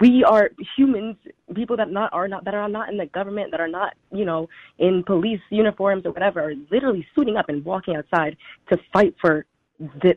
[0.00, 1.16] we are humans,
[1.54, 4.24] people that not are not that are not in the government, that are not you
[4.24, 8.34] know in police uniforms or whatever, are literally suiting up and walking outside
[8.70, 9.44] to fight for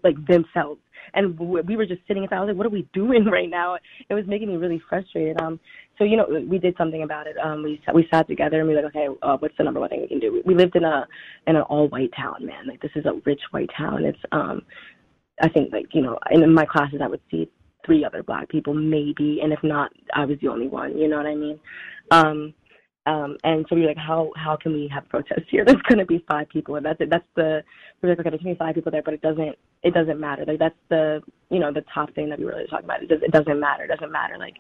[0.04, 0.80] like themselves
[1.14, 3.78] and we were just sitting and I was like, what are we doing right now?
[4.10, 5.40] It was making me really frustrated.
[5.42, 5.60] Um,
[5.98, 7.38] so you know, we did something about it.
[7.38, 9.90] Um, we we sat together and we were like, okay, uh, what's the number one
[9.90, 10.34] thing we can do?
[10.34, 11.08] We, we lived in a
[11.48, 12.68] in an all white town, man.
[12.68, 14.04] Like this is a rich white town.
[14.04, 14.64] It's um,
[15.42, 17.50] I think like you know, in my classes I would see
[17.86, 20.98] three other black people maybe, and if not, I was the only one.
[20.98, 21.60] You know what I mean?
[22.12, 22.54] Um,
[23.06, 25.64] um, and so we were like, how how can we have protests here?
[25.66, 27.10] There's going to be five people, and that's it.
[27.12, 27.64] That's the
[28.02, 29.94] we were like, okay, there's going to be five people there, but it doesn't it
[29.94, 30.46] doesn't matter.
[30.46, 33.04] Like that's the you know the top thing that we really talk about.
[33.04, 33.84] It, does, it doesn't matter.
[33.84, 34.38] It doesn't matter.
[34.38, 34.56] Like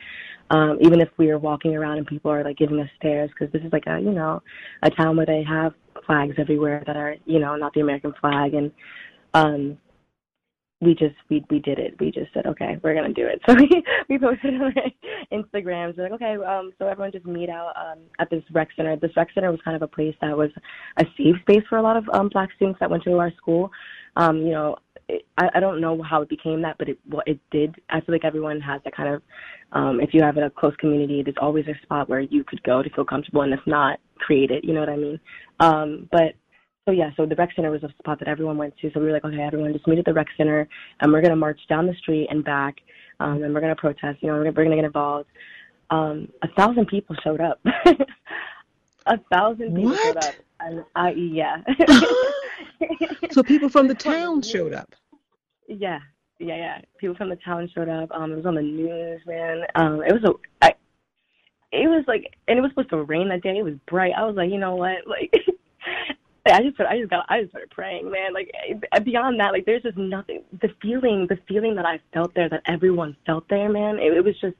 [0.50, 3.52] um, even if we are walking around and people are like giving us stares because
[3.52, 4.42] this is like a you know
[4.84, 5.74] a town where they have
[6.06, 8.72] flags everywhere that are you know not the American flag and
[9.34, 9.78] um
[10.84, 11.96] we just we we did it.
[12.00, 13.42] We just said, okay, we're gonna do it.
[13.48, 14.74] So we we posted on
[15.32, 15.98] Instagrams.
[15.98, 18.96] We're like, okay, um, so everyone just meet out um, at this rec center.
[18.96, 20.50] This rec center was kind of a place that was
[20.98, 23.72] a safe space for a lot of um, black students that went to our school.
[24.16, 24.78] Um, you know,
[25.08, 27.76] it, I, I don't know how it became that, but it well, it did.
[27.90, 29.22] I feel like everyone has that kind of.
[29.72, 32.84] Um, if you have a close community, there's always a spot where you could go
[32.84, 34.64] to feel comfortable, and if not, create it.
[34.64, 35.20] You know what I mean?
[35.60, 36.36] Um, but
[36.86, 38.92] so yeah, so the rec center was a spot that everyone went to.
[38.94, 40.68] So we were like, okay, everyone just meet at the rec center,
[41.00, 42.76] and we're gonna march down the street and back,
[43.20, 44.20] um, and we're gonna protest.
[44.22, 45.30] You know, we're, gonna, we're gonna get involved.
[45.90, 47.60] Um, a thousand people showed up.
[49.06, 50.04] a thousand people what?
[50.04, 51.58] showed up, and I yeah.
[53.32, 54.94] so people from the town showed up.
[55.68, 56.00] Yeah,
[56.40, 56.82] yeah, yeah.
[56.98, 58.10] People from the town showed up.
[58.12, 59.64] Um, it was on the news, man.
[59.76, 60.34] Um, it was a.
[60.66, 60.74] I,
[61.72, 63.58] it was like, and it was supposed to rain that day.
[63.58, 64.14] It was bright.
[64.16, 65.34] I was like, you know what, like.
[66.46, 68.34] I just started, I just got I just started praying, man.
[68.34, 68.52] Like
[69.06, 70.44] beyond that, like there's just nothing.
[70.62, 73.98] The feeling, the feeling that I felt there, that everyone felt there, man.
[73.98, 74.58] It, it was just.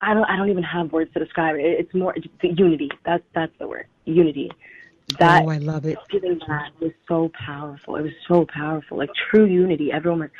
[0.00, 1.60] I don't I don't even have words to describe it.
[1.60, 2.88] It's more it's unity.
[3.04, 3.86] That's that's the word.
[4.06, 4.50] Unity.
[5.18, 5.96] That oh, I love it.
[6.10, 7.96] Feeling that was so powerful.
[7.96, 8.98] It was so powerful.
[8.98, 9.90] Like true unity.
[9.90, 10.30] Everyone was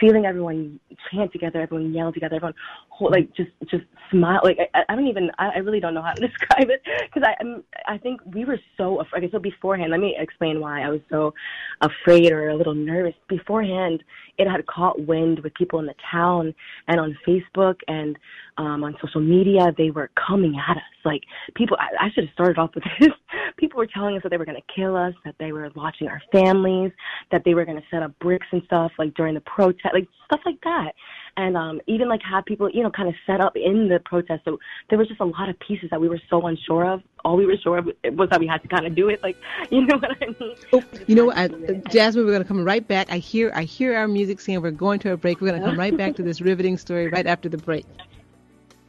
[0.00, 0.78] feeling everyone
[1.10, 2.54] chant together, everyone yell together, everyone
[2.88, 4.40] hold, like just just smile.
[4.42, 7.26] Like I, I don't even I, I really don't know how to describe it because
[7.26, 9.24] I I'm, I think we were so afraid.
[9.24, 11.34] Okay, so beforehand, let me explain why I was so
[11.80, 13.14] afraid or a little nervous.
[13.28, 14.02] Beforehand,
[14.38, 16.54] it had caught wind with people in the town
[16.88, 18.18] and on Facebook and
[18.58, 19.72] um, on social media.
[19.76, 21.22] They were coming at us like
[21.54, 21.76] people.
[21.80, 23.10] I, I should have started off with this.
[23.56, 26.08] people were telling us that they were going to kill us, that they were watching
[26.08, 26.92] our families,
[27.30, 29.40] that they were going to set up bricks and stuff like during the
[29.90, 30.92] protest, like stuff like that
[31.38, 34.44] and um, even like have people, you know, kind of set up in the protest.
[34.44, 34.58] So
[34.90, 37.00] there was just a lot of pieces that we were so unsure of.
[37.24, 39.22] All we were sure of was that we had to kind of do it.
[39.22, 39.36] Like,
[39.70, 40.56] you know what I mean?
[40.72, 41.48] Oh, you know what, I,
[41.90, 43.10] Jasmine, we're going to come right back.
[43.10, 45.40] I hear, I hear our music saying we're going to a break.
[45.40, 47.86] We're going to come right back to this riveting story right after the break.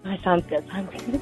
[0.03, 0.67] That sounds good.
[0.71, 1.21] Sounds good.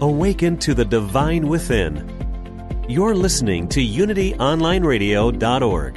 [0.00, 2.08] Awaken to the divine within.
[2.88, 5.94] You're listening to UnityOnlineRadio.org.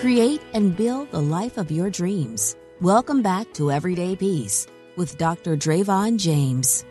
[0.00, 2.54] Create and build the life of your dreams.
[2.82, 5.56] Welcome back to Everyday Peace with Dr.
[5.56, 6.84] Drayvon James.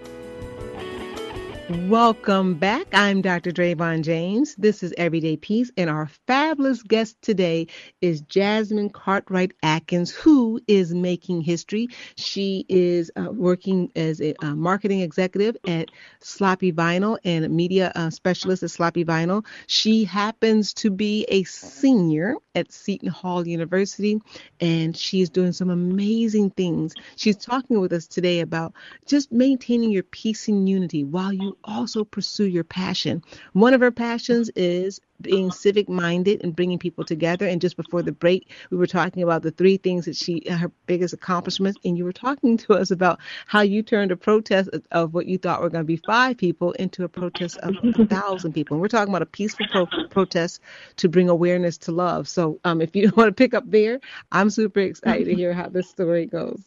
[1.69, 2.87] Welcome back.
[2.93, 3.51] I'm Dr.
[3.51, 4.55] Drayvon James.
[4.55, 7.67] This is Everyday Peace, and our fabulous guest today
[7.99, 11.89] is Jasmine Cartwright Atkins, who is making history.
[12.15, 15.89] She is uh, working as a marketing executive at
[16.21, 19.45] Sloppy Vinyl and a media uh, specialist at Sloppy Vinyl.
[19.67, 24.21] She happens to be a senior at Seton Hall University,
[24.61, 26.93] and she's doing some amazing things.
[27.17, 28.73] She's talking with us today about
[29.05, 33.23] just maintaining your peace and unity while you also pursue your passion.
[33.53, 37.47] One of her passions is being civic minded and bringing people together.
[37.47, 40.71] And just before the break, we were talking about the three things that she, her
[40.85, 41.79] biggest accomplishments.
[41.83, 45.25] And you were talking to us about how you turned a protest of, of what
[45.25, 48.75] you thought were going to be five people into a protest of a thousand people.
[48.75, 50.61] And we're talking about a peaceful pro- protest
[50.97, 52.27] to bring awareness to love.
[52.27, 53.99] So um, if you want to pick up there,
[54.31, 56.63] I'm super excited to hear how this story goes.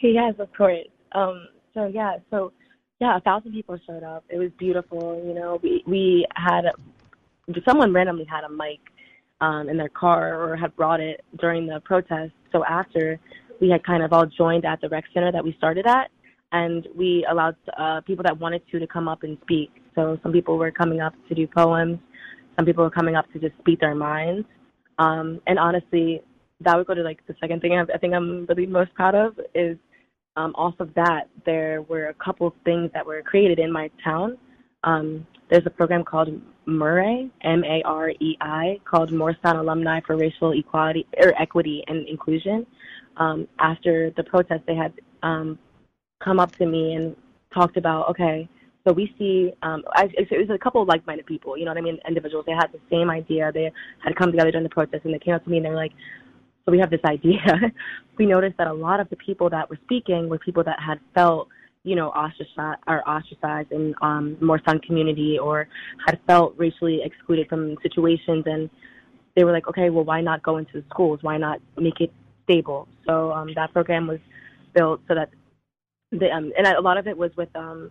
[0.00, 0.86] Yes, of course.
[1.12, 2.52] Um, so yeah, so
[3.00, 4.24] yeah, a thousand people showed up.
[4.28, 5.22] It was beautiful.
[5.26, 6.64] You know, we we had
[7.68, 8.80] someone randomly had a mic
[9.40, 12.32] um, in their car or had brought it during the protest.
[12.52, 13.20] So after
[13.60, 16.10] we had kind of all joined at the rec center that we started at,
[16.52, 19.70] and we allowed uh, people that wanted to to come up and speak.
[19.94, 21.98] So some people were coming up to do poems.
[22.56, 24.46] Some people were coming up to just speak their minds.
[24.98, 26.22] Um, and honestly,
[26.60, 29.14] that would go to like the second thing I, I think I'm really most proud
[29.14, 29.76] of is
[30.36, 34.36] um, off of that there were a couple things that were created in my town.
[34.84, 36.28] Um, there's a program called
[36.66, 42.66] MAREI, M-A-R-E-I, called Morristown Alumni for Racial Equality or Equity and Inclusion.
[43.16, 45.58] Um, after the protest, they had um,
[46.22, 47.16] come up to me and
[47.54, 48.48] talked about, okay,
[48.86, 51.78] so we see, um, I, it was a couple of like-minded people, you know what
[51.78, 52.44] I mean, individuals.
[52.46, 53.50] They had the same idea.
[53.52, 53.72] They
[54.04, 55.76] had come together during the protest, and they came up to me and they were
[55.76, 55.92] like,
[56.66, 57.40] so we have this idea.
[58.18, 60.98] we noticed that a lot of the people that were speaking were people that had
[61.14, 61.48] felt,
[61.84, 65.68] you know, ostracized or ostracized in um, Moorestown community or
[66.04, 68.68] had felt racially excluded from situations, and
[69.36, 71.20] they were like, okay, well, why not go into the schools?
[71.22, 72.12] Why not make it
[72.44, 72.88] stable?
[73.06, 74.18] So um, that program was
[74.74, 75.30] built so that
[76.10, 77.90] the um, and a lot of it was with um,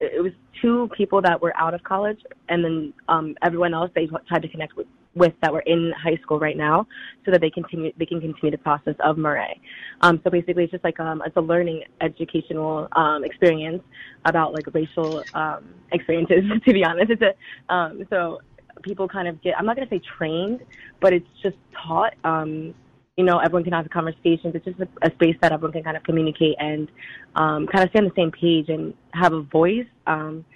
[0.00, 4.08] it was two people that were out of college, and then um, everyone else they
[4.28, 6.86] tried to connect with, with that were in high school right now,
[7.24, 9.60] so that they continue they can continue the process of MAREI.
[10.00, 13.82] Um, so basically, it's just like um, it's a learning educational um, experience
[14.24, 16.44] about like racial um, experiences.
[16.64, 18.40] to be honest, it's a um, so
[18.82, 20.60] people kind of get I'm not to say trained,
[21.00, 22.14] but it's just taught.
[22.24, 22.74] Um,
[23.16, 24.54] you know, everyone can have conversations.
[24.54, 26.90] It's just a, a space that everyone can kind of communicate and
[27.36, 29.86] um, kind of stay on the same page and have a voice.
[30.06, 30.46] Um,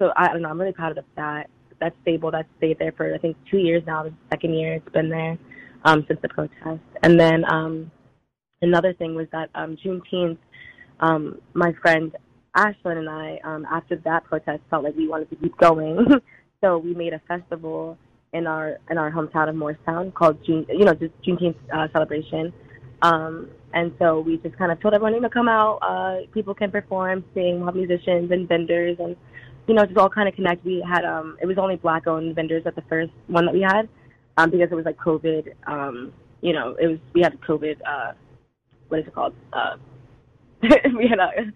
[0.00, 0.48] so I don't know.
[0.48, 1.48] I'm really proud of that.
[1.80, 2.30] That's stable.
[2.30, 4.04] That's stayed there for I think two years now.
[4.04, 5.38] The second year it's been there
[5.84, 6.80] um, since the protest.
[7.02, 7.90] And then um,
[8.62, 10.38] another thing was that um, Juneteenth,
[11.00, 12.14] um, my friend
[12.56, 16.06] Ashlyn and I, um, after that protest, felt like we wanted to keep going.
[16.60, 17.96] so we made a festival
[18.32, 22.52] in our in our hometown of Moorestown called June, you know, just Juneteenth uh, celebration.
[23.02, 25.78] Um, and so we just kind of told everyone, know, come out.
[25.82, 29.14] Uh, people can perform, sing, have musicians and vendors, and
[29.68, 30.64] you know, just all kind of connect.
[30.64, 33.88] We had um, it was only black-owned vendors at the first one that we had,
[34.36, 35.52] um, because it was like COVID.
[35.66, 37.76] Um, you know, it was we had COVID.
[37.86, 38.12] Uh,
[38.88, 39.34] what is it called?
[39.52, 39.76] Uh,
[40.62, 41.52] we had a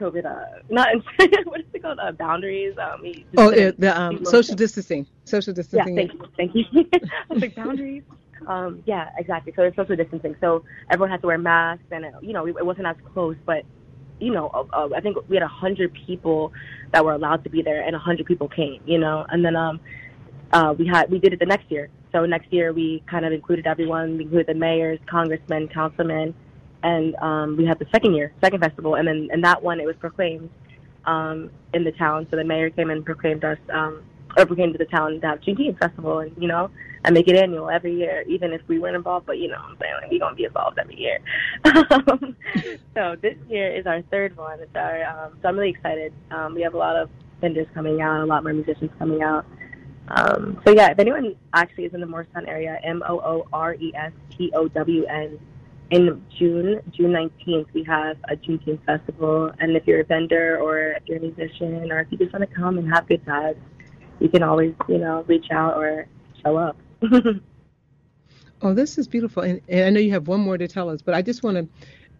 [0.00, 0.88] COVID, uh, not
[1.44, 1.98] what is it called?
[1.98, 2.76] Uh, boundaries.
[2.78, 3.02] Um,
[3.36, 5.06] oh, the um, social distancing.
[5.24, 5.96] Social distancing.
[5.96, 7.00] Yeah, thank you, thank you.
[7.30, 8.02] I was like boundaries.
[8.46, 9.52] Um, yeah, exactly.
[9.56, 10.36] So it's social distancing.
[10.40, 13.64] So everyone had to wear masks, and it, you know, it wasn't as close, but
[14.18, 16.52] you know, uh, I think we had a hundred people
[16.92, 18.80] that were allowed to be there, and a hundred people came.
[18.86, 19.80] You know, and then um,
[20.52, 21.88] uh, we had we did it the next year.
[22.12, 24.16] So next year we kind of included everyone.
[24.16, 26.34] We included the mayors, congressmen, councilmen,
[26.82, 29.86] and um, we had the second year, second festival, and then and that one it
[29.86, 30.48] was proclaimed
[31.04, 32.26] um, in the town.
[32.30, 34.02] So the mayor came and proclaimed us, um,
[34.36, 36.70] or proclaimed to the town to have Juneteenth festival, and you know,
[37.04, 39.26] and make it annual every year, even if we weren't involved.
[39.26, 41.18] But you know, I'm saying like we gonna be involved every year.
[42.94, 44.60] so this year is our third one.
[44.60, 46.12] It's our um, so I'm really excited.
[46.30, 47.08] Um, we have a lot of
[47.40, 49.46] vendors coming out, a lot more musicians coming out.
[50.08, 53.74] Um, so yeah, if anyone actually is in the Moorestown area, M O O R
[53.74, 55.38] E S T O W N
[55.90, 59.52] in June, June 19th, we have a Juneteenth festival.
[59.60, 62.48] And if you're a vendor or if you're a musician or if you just want
[62.48, 63.56] to come and have good times,
[64.20, 66.06] you can always, you know, reach out or
[66.42, 66.76] show up.
[68.62, 69.42] oh, this is beautiful.
[69.42, 71.70] And, and I know you have one more to tell us, but I just want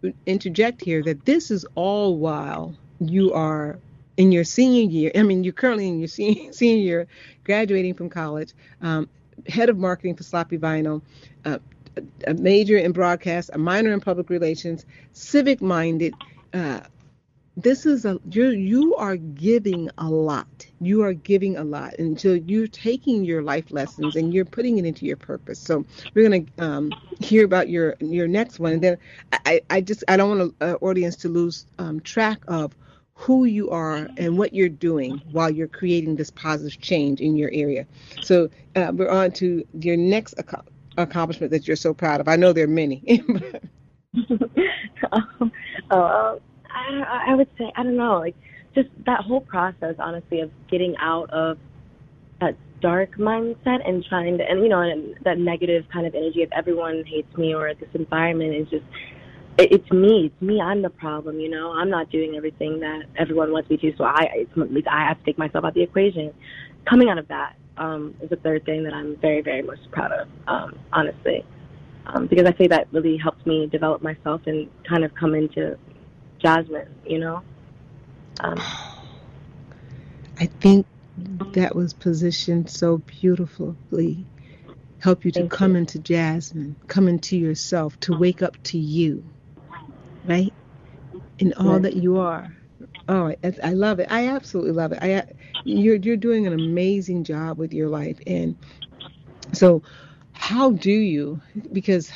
[0.03, 3.79] to interject here that this is all while you are
[4.17, 5.11] in your senior year.
[5.15, 7.07] I mean, you're currently in your senior, year,
[7.43, 9.09] graduating from college, um,
[9.47, 11.01] head of marketing for Sloppy Vinyl.
[11.45, 11.59] Uh,
[12.27, 16.13] a major in broadcast, a minor in public relations, civic minded.
[16.53, 16.81] Uh,
[17.57, 20.47] this is a you you are giving a lot.
[20.79, 24.77] You are giving a lot, and so you're taking your life lessons and you're putting
[24.77, 25.59] it into your purpose.
[25.59, 28.97] So we're gonna um, hear about your your next one, and then
[29.31, 32.75] I I just I don't want uh, audience to lose um, track of
[33.15, 37.49] who you are and what you're doing while you're creating this positive change in your
[37.51, 37.87] area.
[38.21, 40.35] So uh, we're on to your next
[40.97, 42.27] accomplishment that you're so proud of?
[42.27, 43.23] I know there are many.
[45.11, 45.51] um,
[45.89, 46.35] uh,
[46.77, 48.35] I, I would say I don't know, like
[48.75, 51.57] just that whole process, honestly, of getting out of
[52.39, 56.43] that dark mindset and trying to, and you know, and that negative kind of energy
[56.43, 58.85] of everyone hates me or this environment is just.
[59.57, 60.31] It, it's me.
[60.31, 60.61] It's me.
[60.61, 61.39] I'm the problem.
[61.39, 63.91] You know, I'm not doing everything that everyone wants me to.
[63.97, 66.31] So I, it's, I have to take myself out of the equation.
[66.87, 70.11] Coming out of that, um, is the third thing that I'm very, very most proud
[70.11, 71.43] of, um, honestly.
[72.05, 75.77] Um, because I say that really helped me develop myself and kind of come into
[76.39, 77.41] Jasmine, you know?
[78.41, 78.61] Um,
[80.39, 80.85] I think
[81.53, 84.25] that was positioned so beautifully.
[84.99, 85.77] Help you to come you.
[85.79, 89.23] into Jasmine, come into yourself, to wake up to you,
[90.25, 90.53] right?
[91.39, 91.81] In all right.
[91.83, 92.55] that you are.
[93.07, 93.33] Oh,
[93.63, 94.07] I love it.
[94.11, 94.99] I absolutely love it.
[95.01, 95.23] I
[95.63, 98.57] you're you're doing an amazing job with your life, and
[99.53, 99.81] so
[100.33, 101.41] how do you?
[101.71, 102.11] Because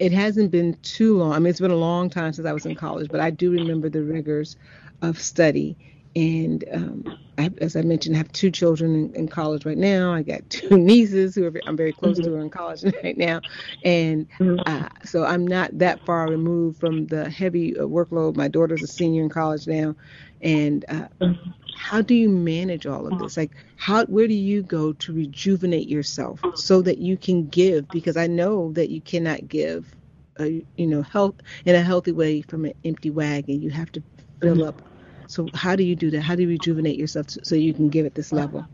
[0.00, 1.32] it hasn't been too long.
[1.32, 3.52] I mean, it's been a long time since I was in college, but I do
[3.52, 4.56] remember the rigors
[5.02, 5.76] of study.
[6.16, 10.12] And um, I, as I mentioned, I have two children in, in, college right now.
[10.12, 12.30] I got two nieces who are, I'm very close mm-hmm.
[12.30, 13.42] to are in college right now,
[13.84, 14.58] and mm-hmm.
[14.66, 18.34] uh, so I'm not that far removed from the heavy uh, workload.
[18.34, 19.94] My daughter's a senior in college now,
[20.42, 21.08] and uh,
[21.76, 23.36] how do you manage all of this?
[23.36, 27.88] Like, how where do you go to rejuvenate yourself so that you can give?
[27.88, 29.94] Because I know that you cannot give,
[30.38, 33.60] uh, you know, health in a healthy way from an empty wagon.
[33.60, 34.02] You have to
[34.40, 34.68] fill mm-hmm.
[34.68, 34.82] up
[35.30, 36.22] so how do you do that?
[36.22, 38.66] How do you rejuvenate yourself so you can give at this level?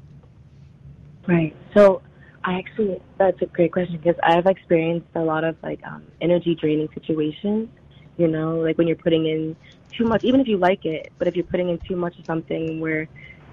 [1.26, 1.54] Right.
[1.74, 2.00] So
[2.44, 6.54] I actually that's a great question because I've experienced a lot of like um, energy
[6.54, 7.68] draining situations.
[8.16, 9.54] You know, like when you're putting in
[9.96, 12.24] too much, even if you like it, but if you're putting in too much of
[12.26, 13.08] something where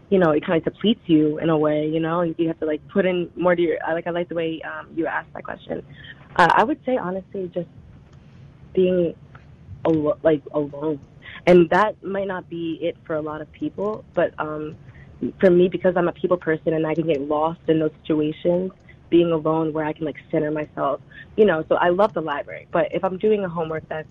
[0.10, 2.66] you know, it kind of depletes you in a way, you know, you have to
[2.66, 5.44] like put in more to your, like, I like the way um, you asked that
[5.44, 5.82] question.
[6.36, 7.70] Uh, I would say honestly, just
[8.76, 9.16] being
[9.88, 11.00] al- like alone,
[11.46, 14.76] and that might not be it for a lot of people but um
[15.40, 18.72] for me because i'm a people person and i can get lost in those situations
[19.10, 21.02] being alone where i can like center myself
[21.36, 24.08] you know so i love the library but if i'm doing a homework that's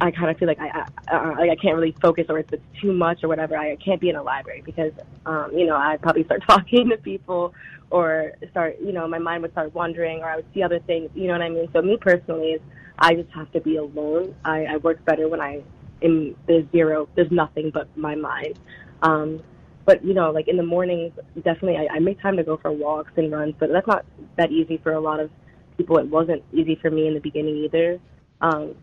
[0.00, 2.62] I kind of feel like I, I like I can't really focus or it's, it's
[2.82, 3.56] too much or whatever.
[3.56, 4.92] I can't be in a library because
[5.24, 7.54] um, you know I'd probably start talking to people
[7.90, 11.10] or start you know my mind would start wandering or I would see other things.
[11.14, 11.68] You know what I mean?
[11.72, 12.60] So me personally is
[12.98, 14.34] I just have to be alone.
[14.44, 15.62] I, I work better when I
[16.02, 18.58] in there's zero, there's nothing but my mind.
[19.02, 19.42] Um,
[19.86, 22.70] but you know, like in the mornings, definitely I, I make time to go for
[22.70, 24.04] walks and runs, but that's not
[24.36, 25.30] that easy for a lot of
[25.78, 25.96] people.
[25.96, 27.98] It wasn't easy for me in the beginning either.
[28.42, 28.74] Um,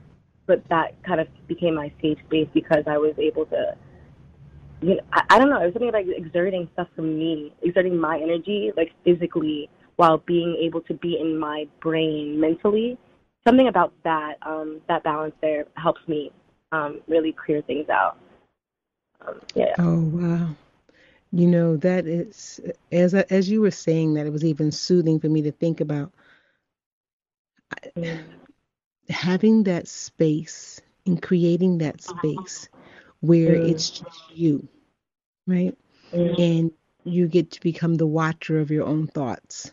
[0.46, 3.76] but that kind of became my safe space because I was able to,
[4.82, 7.98] you know, I, I don't know, it was something like exerting stuff from me, exerting
[7.98, 12.98] my energy, like physically, while being able to be in my brain mentally.
[13.46, 16.32] Something about that, um, that balance there helps me
[16.72, 18.18] um, really clear things out.
[19.26, 19.74] Um, yeah.
[19.80, 20.50] Oh wow.
[21.32, 22.60] You know that is
[22.92, 26.12] as as you were saying that it was even soothing for me to think about
[27.98, 28.24] mm.
[29.10, 32.70] Having that space and creating that space
[33.20, 33.70] where mm.
[33.70, 34.68] it's just you,
[35.48, 35.78] right?
[36.12, 36.40] Mm.
[36.40, 36.72] And
[37.04, 39.72] you get to become the watcher of your own thoughts.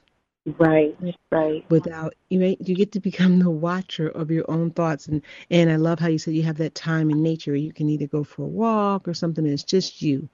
[0.59, 0.97] Right,
[1.31, 1.65] right.
[1.71, 5.71] Without you, know, you get to become the watcher of your own thoughts, and and
[5.71, 7.55] I love how you said you have that time in nature.
[7.55, 10.29] You can either go for a walk or something that's just you,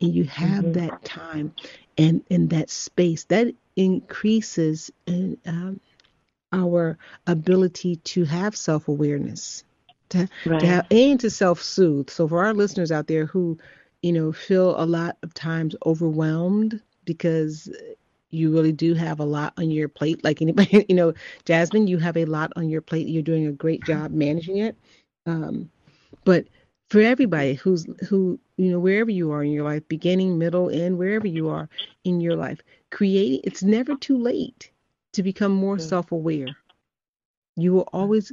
[0.00, 0.72] and you have mm-hmm.
[0.72, 1.54] that time,
[1.96, 5.80] and and that space that increases and um,
[6.52, 9.64] our ability to have self awareness,
[10.10, 10.60] to, right.
[10.60, 12.10] to have and to self soothe.
[12.10, 13.58] So for our listeners out there who,
[14.02, 17.70] you know, feel a lot of times overwhelmed because
[18.30, 20.24] you really do have a lot on your plate.
[20.24, 23.06] Like anybody, you know, Jasmine, you have a lot on your plate.
[23.06, 24.76] You're doing a great job managing it.
[25.26, 25.70] Um,
[26.24, 26.46] but
[26.88, 30.98] for everybody who's who, you know, wherever you are in your life, beginning, middle, end,
[30.98, 31.68] wherever you are
[32.04, 33.40] in your life, creating.
[33.44, 34.71] It's never too late
[35.12, 35.88] to become more mm-hmm.
[35.88, 36.56] self-aware.
[37.56, 38.32] You will always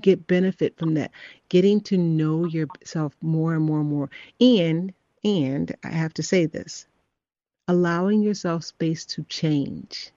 [0.00, 1.10] get benefit from that,
[1.48, 4.10] getting to know yourself more and more and more.
[4.40, 4.92] And
[5.24, 6.86] and I have to say this
[7.68, 10.10] allowing yourself space to change.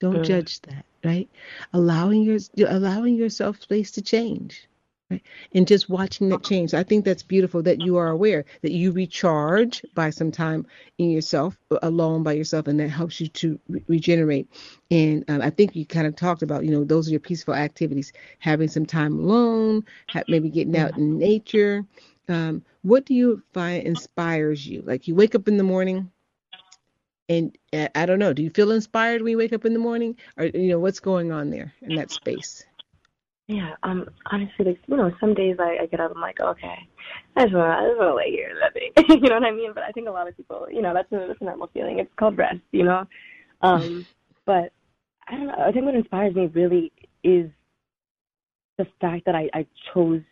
[0.00, 1.28] Don't judge that, right?
[1.72, 2.38] Allowing your
[2.68, 4.66] allowing yourself space to change.
[5.10, 5.22] Right?
[5.52, 6.72] And just watching that change.
[6.72, 11.10] I think that's beautiful that you are aware that you recharge by some time in
[11.10, 14.48] yourself, alone by yourself, and that helps you to re- regenerate.
[14.90, 17.54] And um, I think you kind of talked about, you know, those are your peaceful
[17.54, 19.84] activities, having some time alone,
[20.26, 21.84] maybe getting out in nature.
[22.28, 24.82] Um, what do you find inspires you?
[24.82, 26.10] Like you wake up in the morning,
[27.28, 29.78] and uh, I don't know, do you feel inspired when you wake up in the
[29.78, 32.64] morning, or you know what's going on there in that space?
[33.46, 36.88] Yeah, um, honestly, like you know, some days I, I get up, I'm like, okay,
[37.36, 38.60] I just want, I just want to lay here and
[38.96, 39.72] nothing, you know what I mean?
[39.74, 41.98] But I think a lot of people, you know, that's a, that's a normal feeling.
[41.98, 43.04] It's called rest, you know.
[43.60, 44.06] Um,
[44.46, 44.72] but
[45.28, 45.54] I don't know.
[45.58, 46.92] I think what inspires me really
[47.22, 47.50] is
[48.78, 50.22] the fact that I, I chose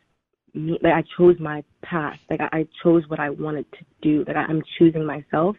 [0.55, 4.25] me, like I chose my path, like I, I chose what I wanted to do,
[4.27, 5.57] like I, I'm choosing myself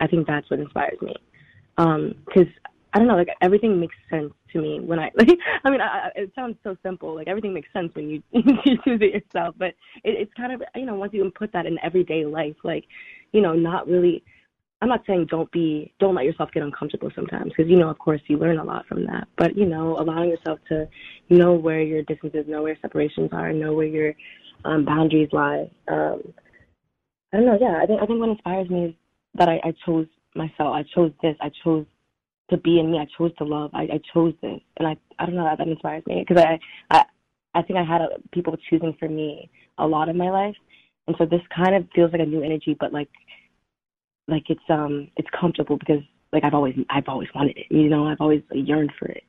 [0.00, 1.14] I think that's what inspires me.
[1.78, 2.46] Um, cause
[2.92, 5.30] I don't know, like everything makes sense to me when I, like,
[5.64, 7.14] I mean, I, it sounds so simple.
[7.14, 8.42] Like everything makes sense when you, you
[8.84, 9.68] choose it yourself, but
[10.04, 12.84] it, it's kind of, you know, once you put that in everyday life, like,
[13.32, 14.22] you know, not really,
[14.82, 17.98] I'm not saying don't be, don't let yourself get uncomfortable sometimes because, you know, of
[17.98, 20.88] course you learn a lot from that, but, you know, allowing yourself to
[21.28, 24.14] know where your distances, know where separations are, know where your
[24.64, 25.70] um, boundaries lie.
[25.88, 26.22] Um,
[27.32, 27.58] I don't know.
[27.60, 28.94] Yeah, I think I think what inspires me is
[29.34, 30.74] that I, I chose myself.
[30.74, 31.36] I chose this.
[31.40, 31.86] I chose
[32.50, 32.98] to be in me.
[32.98, 33.70] I chose to love.
[33.72, 36.58] I, I chose this, and I I don't know that that inspires me because I
[36.90, 37.04] I
[37.54, 40.56] I think I had a, people choosing for me a lot of my life,
[41.06, 43.10] and so this kind of feels like a new energy, but like
[44.28, 47.66] like it's um it's comfortable because like I've always I've always wanted it.
[47.70, 49.24] You know, I've always yearned for it.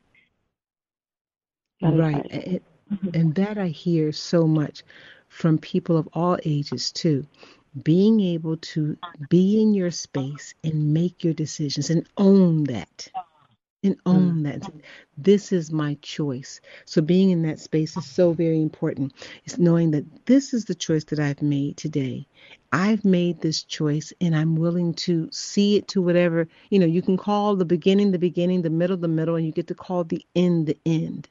[1.82, 2.62] That right, and,
[3.16, 4.84] and that I hear so much
[5.30, 7.26] from people of all ages too
[7.84, 8.98] being able to
[9.30, 13.08] be in your space and make your decisions and own that.
[13.84, 14.44] And own mm.
[14.44, 14.72] that.
[15.18, 16.62] This is my choice.
[16.86, 19.14] So being in that space is so very important.
[19.44, 22.28] It's knowing that this is the choice that i've made today.
[22.72, 27.02] I've made this choice and i'm willing to see it to whatever you know you
[27.02, 30.06] can call the beginning the beginning the middle the middle and you get to call
[30.06, 31.28] the end the end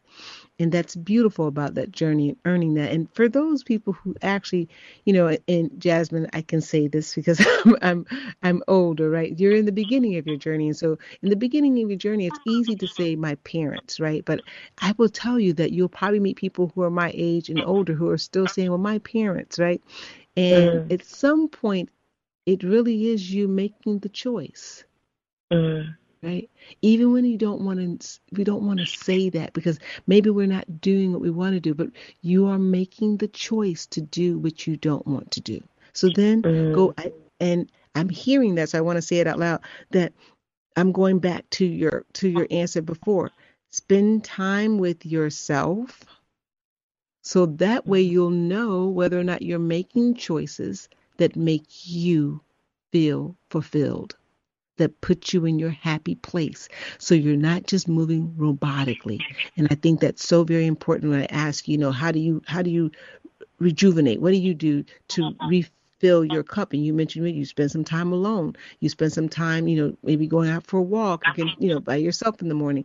[0.61, 2.93] and that's beautiful about that journey and earning that.
[2.93, 4.69] And for those people who actually
[5.05, 8.07] you know and jasmine i can say this because I'm, I'm
[8.43, 9.37] i'm older right?
[9.37, 10.69] You're in the beginning of your journey.
[10.69, 14.25] And so in the beginning of your journey it's easy to say my parents right?
[14.25, 14.43] But
[14.79, 17.95] i will tell you that you'll probably meet people who are my age and older
[17.95, 19.83] who are still saying well my parents right?
[20.37, 20.93] And mm.
[20.93, 21.89] at some point
[22.47, 24.85] it really is you making the choice.
[25.53, 26.51] Mm right
[26.83, 30.47] even when you don't want to we don't want to say that because maybe we're
[30.47, 31.89] not doing what we want to do but
[32.23, 35.63] you are making the choice to do what you don't want to do
[35.93, 36.75] so then mm.
[36.75, 36.95] go
[37.41, 39.61] and i'm hearing that so i want to say it out loud
[39.91, 40.13] that
[40.77, 43.31] i'm going back to your to your answer before
[43.71, 46.05] spend time with yourself
[47.23, 48.13] so that way mm-hmm.
[48.13, 52.41] you'll know whether or not you're making choices that make you
[52.93, 54.17] feel fulfilled
[54.81, 56.69] that put you in your happy place.
[56.99, 59.21] So you're not just moving robotically.
[59.57, 62.43] And I think that's so very important when I ask, you know, how do you
[62.47, 62.91] how do you
[63.59, 64.21] rejuvenate?
[64.21, 66.73] What do you do to refill your cup?
[66.73, 68.57] And you mentioned you spend some time alone.
[68.81, 71.81] You spend some time, you know, maybe going out for a walk, again, you know,
[71.81, 72.85] by yourself in the morning.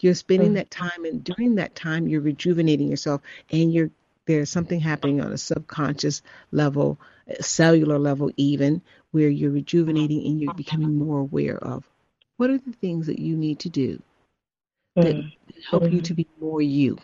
[0.00, 0.56] You're spending mm.
[0.56, 3.20] that time, and during that time, you're rejuvenating yourself,
[3.50, 3.90] and you're
[4.26, 6.98] there's something happening on a subconscious level,
[7.40, 11.88] cellular level, even where you're rejuvenating and you're becoming more aware of
[12.36, 14.02] what are the things that you need to do
[14.96, 15.32] that mm.
[15.68, 16.98] help you to be more you.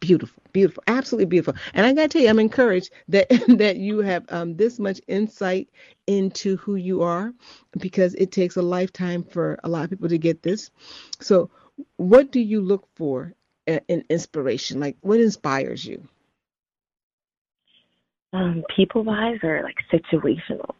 [0.00, 1.54] Beautiful, beautiful, absolutely beautiful.
[1.74, 5.00] And I got to tell you, I'm encouraged that that you have um, this much
[5.06, 5.68] insight
[6.06, 7.34] into who you are,
[7.78, 10.70] because it takes a lifetime for a lot of people to get this.
[11.20, 11.50] So,
[11.96, 13.34] what do you look for
[13.66, 14.80] in inspiration?
[14.80, 16.08] Like, what inspires you?
[18.32, 20.74] Um, people wise or like situational?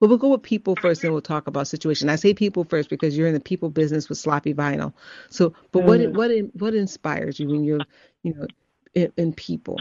[0.00, 2.10] Well, we'll go with people first, and we'll talk about situation.
[2.10, 4.92] I say people first because you're in the people business with sloppy vinyl.
[5.30, 5.86] So, but mm.
[5.86, 6.30] what what
[6.60, 7.80] what inspires you when you're,
[8.22, 8.46] you know,
[8.94, 9.80] in, in people?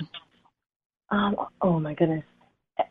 [1.10, 1.36] Um.
[1.62, 2.24] Oh my goodness.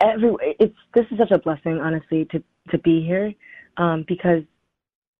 [0.00, 3.32] Every it's this is such a blessing, honestly, to to be here,
[3.78, 4.42] um, because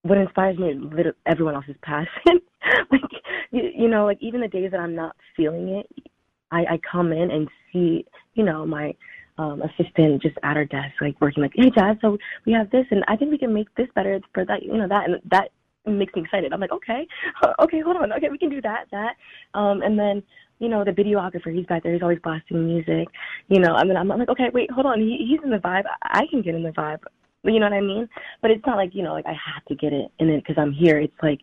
[0.02, 2.40] what inspires me is everyone else's passion.
[2.90, 3.00] like
[3.50, 5.86] you, you know, like even the days that I'm not feeling it,
[6.54, 8.94] I, I come in and see, you know, my
[9.38, 12.86] um, assistant just at her desk, like working like, hey, Jazz, so we have this,
[12.90, 15.50] and I think we can make this better for that, you know, that, and that
[15.86, 16.52] makes me excited.
[16.52, 17.06] I'm like, okay,
[17.60, 19.14] okay, hold on, okay, we can do that, that,
[19.58, 20.22] um, and then,
[20.60, 23.08] you know, the videographer, he's back there, he's always blasting music,
[23.48, 25.84] you know, I mean, I'm like, okay, wait, hold on, he, he's in the vibe,
[26.02, 27.00] I can get in the vibe,
[27.42, 28.08] you know what I mean?
[28.40, 30.56] But it's not like, you know, like I have to get it in it because
[30.58, 30.98] I'm here.
[30.98, 31.40] It's like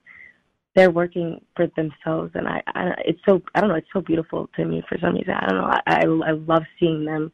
[0.76, 4.50] they're working for themselves, and I, I, it's so, I don't know, it's so beautiful
[4.56, 5.34] to me for some reason.
[5.34, 7.32] I don't know, I, I, I love seeing them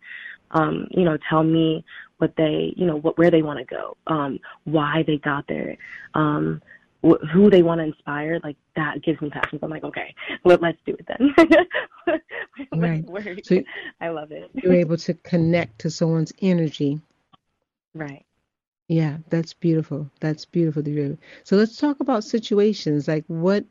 [0.52, 1.84] um, you know, tell me
[2.18, 5.76] what they, you know, what where they want to go, um, why they got there,
[6.14, 6.62] um,
[7.06, 8.40] wh- who they want to inspire.
[8.44, 9.60] Like that gives me passion.
[9.60, 10.14] So I'm like, okay,
[10.46, 12.20] let, let's do it then.
[12.76, 13.06] right.
[13.44, 13.62] So
[14.02, 14.50] I love it.
[14.54, 17.00] You're able to connect to someone's energy.
[17.94, 18.26] Right.
[18.88, 20.10] Yeah, that's beautiful.
[20.22, 20.84] That's beautiful.
[21.44, 23.08] So let's talk about situations.
[23.08, 23.66] Like, what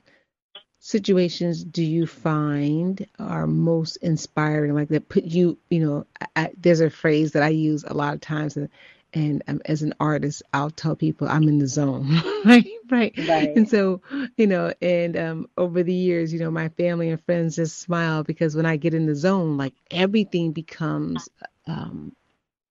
[0.81, 6.07] situations do you find are most inspiring like that put you you know
[6.37, 8.69] I, there's a phrase that i use a lot of times and
[9.15, 12.09] and um, as an artist i'll tell people i'm in the zone
[12.45, 12.67] right?
[12.91, 14.03] right right and so
[14.37, 18.23] you know and um over the years you know my family and friends just smile
[18.23, 21.29] because when i get in the zone like everything becomes
[21.67, 22.13] um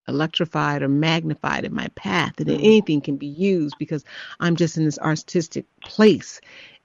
[0.08, 2.56] electrified or magnified in my path and mm.
[2.56, 4.04] anything can be used because
[4.40, 6.40] i'm just in this artistic place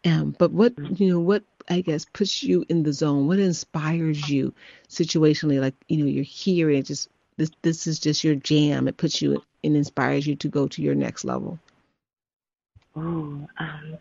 [0.05, 3.27] um, but what you know, what I guess puts you in the zone?
[3.27, 4.55] What inspires you
[4.89, 5.61] situationally?
[5.61, 8.89] Like you know, you're here and it just this this is just your jam.
[8.89, 11.59] It puts you and inspires you to go to your next level.
[12.97, 13.99] Oh, um,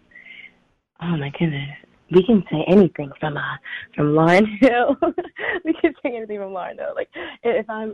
[1.02, 1.70] oh my goodness.
[2.12, 3.58] We can say anything from uh
[3.94, 4.96] from Lauryn Hill.
[5.66, 6.94] we can say anything from Lauryn Hill.
[6.96, 7.10] Like
[7.44, 7.94] if I'm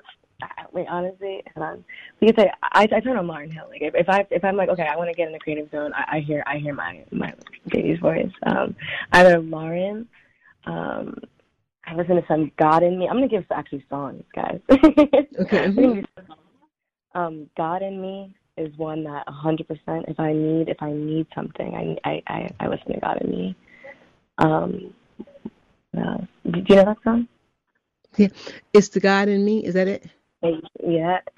[0.71, 1.85] wait, honestly, hold on.
[2.19, 3.67] Could say I, I turn on Lauryn Hill.
[3.69, 5.69] Like if, if I if I'm like okay, I want to get in the creative
[5.71, 7.33] zone, I, I hear I hear my my
[7.69, 8.31] baby's voice.
[8.45, 8.75] Um,
[9.13, 10.05] either Lauryn.
[10.65, 11.15] um,
[11.87, 13.07] I listen to some God in Me.
[13.07, 14.59] I'm gonna give actually songs, guys.
[15.39, 16.03] okay.
[17.13, 19.59] um, God in Me is one that 100%.
[20.07, 23.55] If I need if I need something, I I I, listen to God in Me.
[24.39, 24.93] Um,
[25.97, 26.17] uh,
[26.49, 27.27] do you know that song?
[28.17, 28.29] Yeah,
[28.73, 29.65] it's the God in me.
[29.65, 30.09] Is that it?
[30.41, 31.19] Yeah.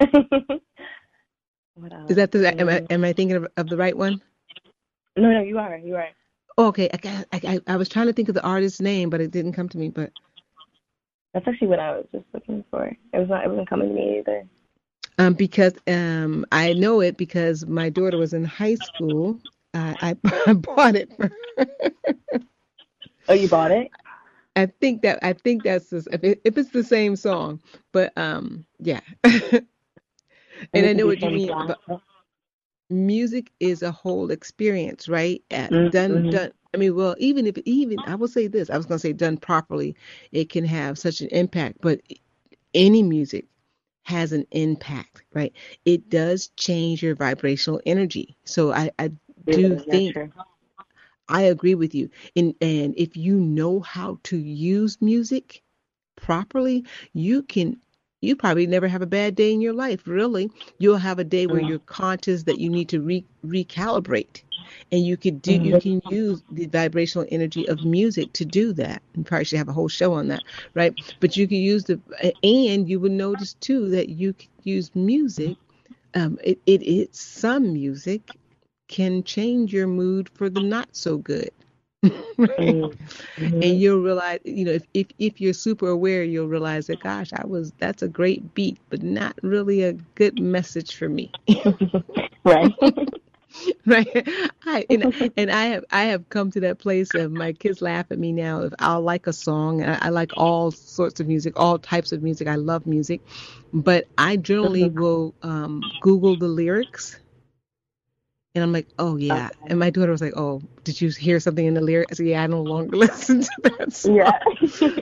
[1.74, 2.10] what else?
[2.10, 2.60] Is that the?
[2.60, 4.20] Am I am I thinking of, of the right one?
[5.16, 5.76] No, no, you are.
[5.76, 6.08] You are.
[6.58, 9.52] okay, I, I I was trying to think of the artist's name, but it didn't
[9.52, 9.88] come to me.
[9.88, 10.12] But
[11.34, 12.86] that's actually what I was just looking for.
[12.86, 13.44] It was not.
[13.44, 14.46] It wasn't coming to me either.
[15.20, 19.40] Um, because um, I know it because my daughter was in high school.
[19.74, 21.30] Uh, I I bought it for.
[21.56, 21.66] her.
[23.28, 23.90] oh, you bought it?
[24.58, 27.60] I think that I think that's if, it, if it's the same song,
[27.92, 29.00] but um, yeah.
[29.24, 29.62] and
[30.74, 31.52] I know what you mean.
[31.66, 31.80] But
[32.90, 35.42] music is a whole experience, right?
[35.50, 35.90] Mm-hmm.
[35.90, 36.52] Done, done.
[36.74, 39.38] I mean, well, even if even I will say this, I was gonna say done
[39.38, 39.96] properly,
[40.32, 41.78] it can have such an impact.
[41.82, 42.00] But
[42.74, 43.46] any music
[44.04, 45.52] has an impact, right?
[45.86, 48.36] It does change your vibrational energy.
[48.44, 49.12] So I, I
[49.50, 50.18] do yeah, think
[51.28, 52.10] I agree with you.
[52.36, 55.62] And and if you know how to use music
[56.16, 57.78] properly, you can
[58.20, 60.50] you probably never have a bad day in your life, really.
[60.78, 64.42] You'll have a day where you're conscious that you need to re- recalibrate.
[64.92, 69.02] And you could do you can use the vibrational energy of music to do that.
[69.16, 70.94] You probably should have a whole show on that, right?
[71.20, 72.00] But you can use the
[72.42, 75.58] and you would notice too that you can use music
[76.14, 78.36] um, it, it it's some music
[78.88, 81.50] can change your mood for the not so good.
[82.04, 83.62] mm-hmm.
[83.62, 87.32] And you'll realize, you know, if, if if you're super aware, you'll realize that, gosh,
[87.32, 91.32] I was that's a great beat, but not really a good message for me.
[92.44, 92.72] right.
[93.86, 94.28] right.
[94.64, 98.06] I and, and I have I have come to that place of my kids laugh
[98.10, 99.82] at me now if I'll like a song.
[99.82, 102.46] I, I like all sorts of music, all types of music.
[102.46, 103.22] I love music,
[103.72, 105.00] but I generally mm-hmm.
[105.00, 107.18] will um, Google the lyrics
[108.58, 109.46] and I'm like, oh yeah.
[109.46, 109.68] Okay.
[109.68, 112.10] And my daughter was like, oh, did you hear something in the lyrics?
[112.10, 114.16] I said, yeah, I no longer listen to that song.
[114.16, 114.38] Yeah.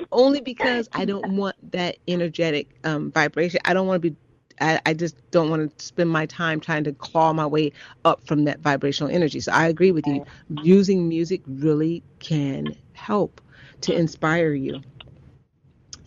[0.13, 3.61] Only because I don't want that energetic um, vibration.
[3.65, 4.17] I don't want to be.
[4.61, 7.73] I, I just don't want to spend my time trying to claw my way
[8.05, 9.41] up from that vibrational energy.
[9.41, 10.25] So I agree with you.
[10.63, 13.41] Using music really can help
[13.83, 14.83] to inspire you.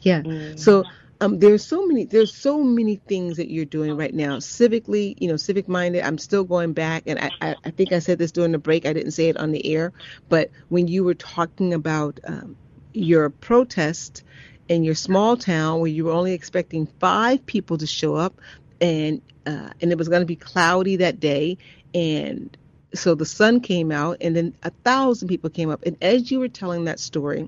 [0.02, 0.22] Yeah.
[0.22, 0.58] Mm.
[0.58, 0.84] So
[1.22, 5.28] um, there's so many there's so many things that you're doing right now civically you
[5.28, 8.32] know civic minded i'm still going back and I, I, I think i said this
[8.32, 9.94] during the break i didn't say it on the air
[10.30, 12.56] but when you were talking about um,
[12.94, 14.24] your protest
[14.68, 18.40] in your small town where you were only expecting five people to show up
[18.80, 21.58] and uh, and it was going to be cloudy that day
[21.94, 22.56] and
[22.94, 26.40] so the sun came out and then a thousand people came up and as you
[26.40, 27.48] were telling that story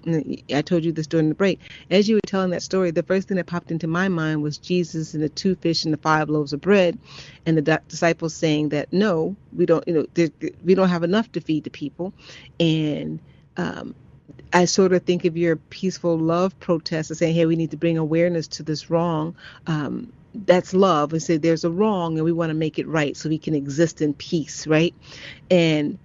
[0.54, 3.28] i told you this during the break as you were telling that story the first
[3.28, 6.30] thing that popped into my mind was jesus and the two fish and the five
[6.30, 6.98] loaves of bread
[7.46, 10.30] and the disciples saying that no we don't you know
[10.64, 12.14] we don't have enough to feed the people
[12.60, 13.20] and
[13.58, 13.96] um,
[14.54, 17.78] I sort of think of your peaceful love protest as saying, hey, we need to
[17.78, 19.36] bring awareness to this wrong.
[19.68, 23.18] Um, that's love and say there's a wrong and we want to make it right
[23.18, 24.94] so we can exist in peace right
[25.50, 25.98] and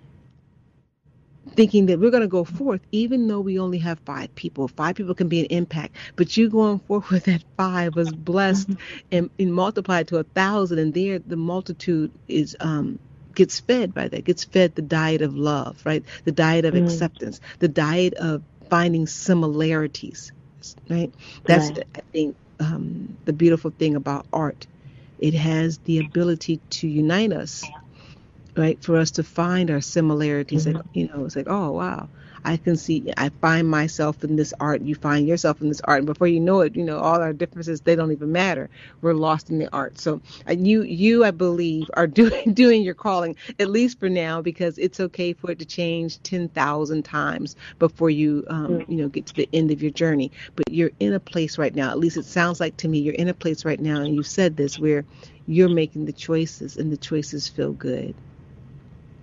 [1.55, 4.97] thinking that we're going to go forth even though we only have five people five
[4.97, 9.01] people can be an impact but you going forth with that five was blessed mm-hmm.
[9.13, 12.99] and, and multiplied to a thousand and there the multitude is um
[13.35, 16.83] gets fed by that gets fed the diet of love right the diet of mm.
[16.83, 20.33] acceptance the diet of finding similarities
[20.89, 21.13] right
[21.45, 21.87] that's right.
[21.95, 24.67] i think um, the beautiful thing about art.
[25.19, 27.65] It has the ability to unite us,
[28.57, 28.83] right?
[28.83, 30.67] For us to find our similarities.
[30.67, 30.89] Mm-hmm.
[30.93, 32.09] you know, it's like, oh wow,
[32.47, 35.99] I can see, I find myself in this art, you find yourself in this art,
[35.99, 38.71] and before you know it, you know, all our differences they don't even matter.
[39.01, 39.99] We're lost in the art.
[39.99, 44.43] So uh, you, you, I believe, are doing doing your calling at least for now,
[44.43, 48.89] because it's okay for it to change ten thousand times before you, um, mm.
[48.89, 50.31] you know, get to the end of your journey.
[50.55, 51.91] But you're in a place right now.
[51.91, 54.23] At least it sounds like to me, you're in a place right now, and you
[54.23, 55.05] said this where
[55.49, 58.15] you're making the choices, and the choices feel good.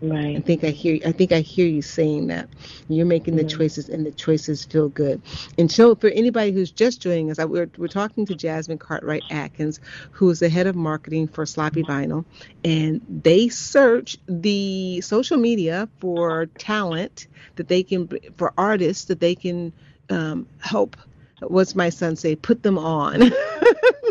[0.04, 0.36] Right.
[0.36, 2.50] I think I hear I think I hear you saying that.
[2.90, 5.22] You're making the choices and the choices feel good.
[5.58, 9.24] And so for anybody who's just joining us, I, we're, we're talking to Jasmine Cartwright
[9.30, 9.80] Atkins,
[10.12, 12.26] who is the head of marketing for Sloppy Vinyl.
[12.66, 19.36] And they search the social media for talent that they can, for artists that they
[19.36, 19.72] can
[20.10, 20.98] um, help
[21.40, 23.22] what's my son say put them on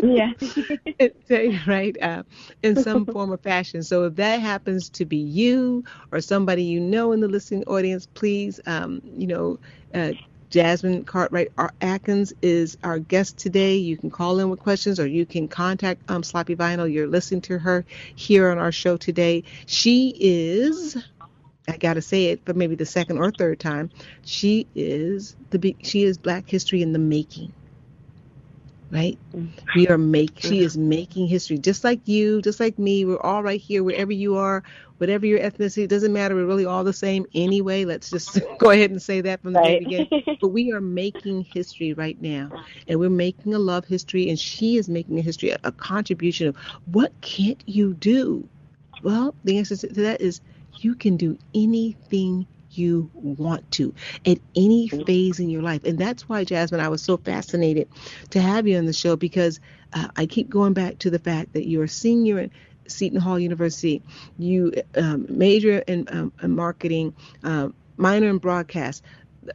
[0.01, 0.33] yeah.
[1.67, 2.23] right, uh,
[2.61, 3.83] in some form or fashion.
[3.83, 8.07] So if that happens to be you or somebody you know in the listening audience,
[8.13, 9.59] please, um, you know,
[9.93, 10.13] uh,
[10.49, 11.51] Jasmine Cartwright
[11.81, 13.75] Atkins is our guest today.
[13.75, 16.91] You can call in with questions or you can contact um, Sloppy Vinyl.
[16.91, 17.83] You're listening to her
[18.15, 19.43] here on our show today.
[19.65, 20.95] She is
[21.67, 23.89] I gotta say it for maybe the second or third time.
[24.25, 27.53] She is the she is Black history in the making.
[28.93, 29.17] Right?
[29.35, 29.79] Mm-hmm.
[29.79, 30.65] We are make she mm-hmm.
[30.65, 33.05] is making history just like you, just like me.
[33.05, 34.63] We're all right here, wherever you are,
[34.97, 35.83] whatever your ethnicity.
[35.83, 36.35] It doesn't matter.
[36.35, 37.85] We're really all the same anyway.
[37.85, 39.83] Let's just go ahead and say that from the right.
[39.83, 40.23] beginning.
[40.41, 42.51] but we are making history right now,
[42.87, 46.47] and we're making a love history, and she is making a history, a, a contribution
[46.47, 48.47] of what can't you do?
[49.01, 50.39] Well, the answer to that is
[50.77, 52.45] you can do anything
[52.77, 53.93] you want to
[54.25, 55.83] at any phase in your life.
[55.83, 57.87] And that's why, Jasmine, I was so fascinated
[58.31, 59.59] to have you on the show because
[59.93, 62.49] uh, I keep going back to the fact that you're a senior at
[62.87, 64.01] Seton Hall University.
[64.37, 69.03] You um, major in, um, in marketing, um, minor in broadcast,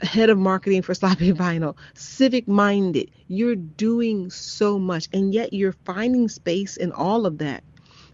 [0.02, 3.10] head of marketing for Sloppy Vinyl, civic minded.
[3.28, 7.64] You're doing so much, and yet you're finding space in all of that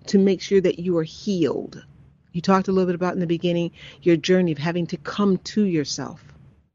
[0.07, 1.83] to make sure that you are healed
[2.35, 3.71] you talked a little bit about in the beginning
[4.03, 6.23] your journey of having to come to yourself,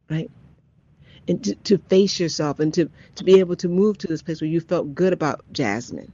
[0.09, 0.31] right?
[1.27, 4.41] And to, to face yourself and to, to be able to move to this place
[4.41, 6.11] where you felt good about Jasmine.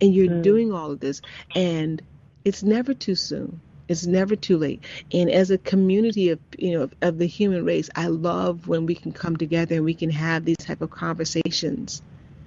[0.00, 0.42] And you're mm.
[0.42, 1.20] doing all of this.
[1.54, 2.00] And
[2.44, 3.60] it's never too soon.
[3.88, 4.82] It's never too late.
[5.12, 8.86] And as a community of you know of, of the human race, I love when
[8.86, 12.02] we can come together and we can have these type of conversations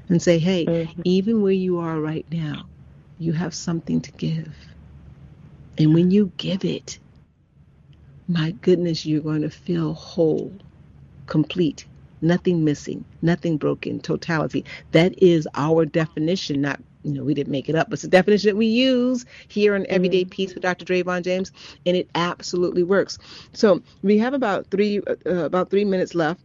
[0.08, 1.02] and say, hey, mm-hmm.
[1.04, 2.68] even where you are right now,
[3.18, 4.54] you have something to give
[5.82, 7.00] and when you give it,
[8.28, 10.54] my goodness, you're going to feel whole,
[11.26, 11.86] complete,
[12.22, 14.64] nothing missing, nothing broken, totality.
[14.92, 18.10] That is our definition, not you know, we didn't make it up, but it's the
[18.10, 20.30] definition that we use here in Everyday mm-hmm.
[20.30, 20.86] Peace with Dr.
[20.86, 21.52] Drayvon James,
[21.88, 23.18] and it absolutely works.
[23.54, 26.42] So we have about three uh, uh about three minutes left.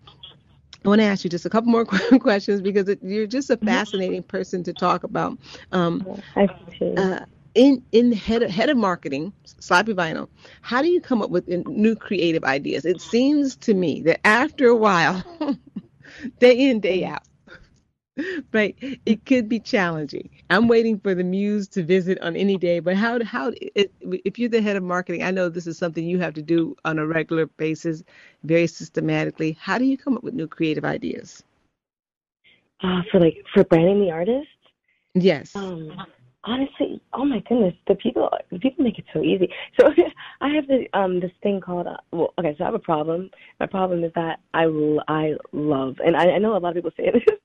[0.82, 1.84] I want to ask you just a couple more
[2.20, 3.66] questions because it, you're just a mm-hmm.
[3.66, 5.36] fascinating person to talk about.
[5.72, 7.26] Um, I appreciate uh,
[7.56, 10.28] in in head of, head of marketing, Sloppy Vinyl,
[10.60, 12.84] how do you come up with new creative ideas?
[12.84, 15.24] It seems to me that after a while,
[16.38, 17.22] day in day out,
[18.52, 18.76] right,
[19.06, 20.28] it could be challenging.
[20.50, 24.38] I'm waiting for the muse to visit on any day, but how how it, if
[24.38, 26.98] you're the head of marketing, I know this is something you have to do on
[26.98, 28.04] a regular basis,
[28.44, 29.56] very systematically.
[29.58, 31.42] How do you come up with new creative ideas?
[32.82, 34.48] Uh, for like for branding the artist.
[35.14, 35.56] Yes.
[35.56, 35.96] Um,
[36.46, 39.48] honestly, oh my goodness, the people the people make it so easy.
[39.78, 39.88] So
[40.40, 43.30] I have the um this thing called uh, well, okay, so I have a problem.
[43.60, 44.64] My problem is that I
[45.08, 47.36] I love, and I, I know a lot of people say this,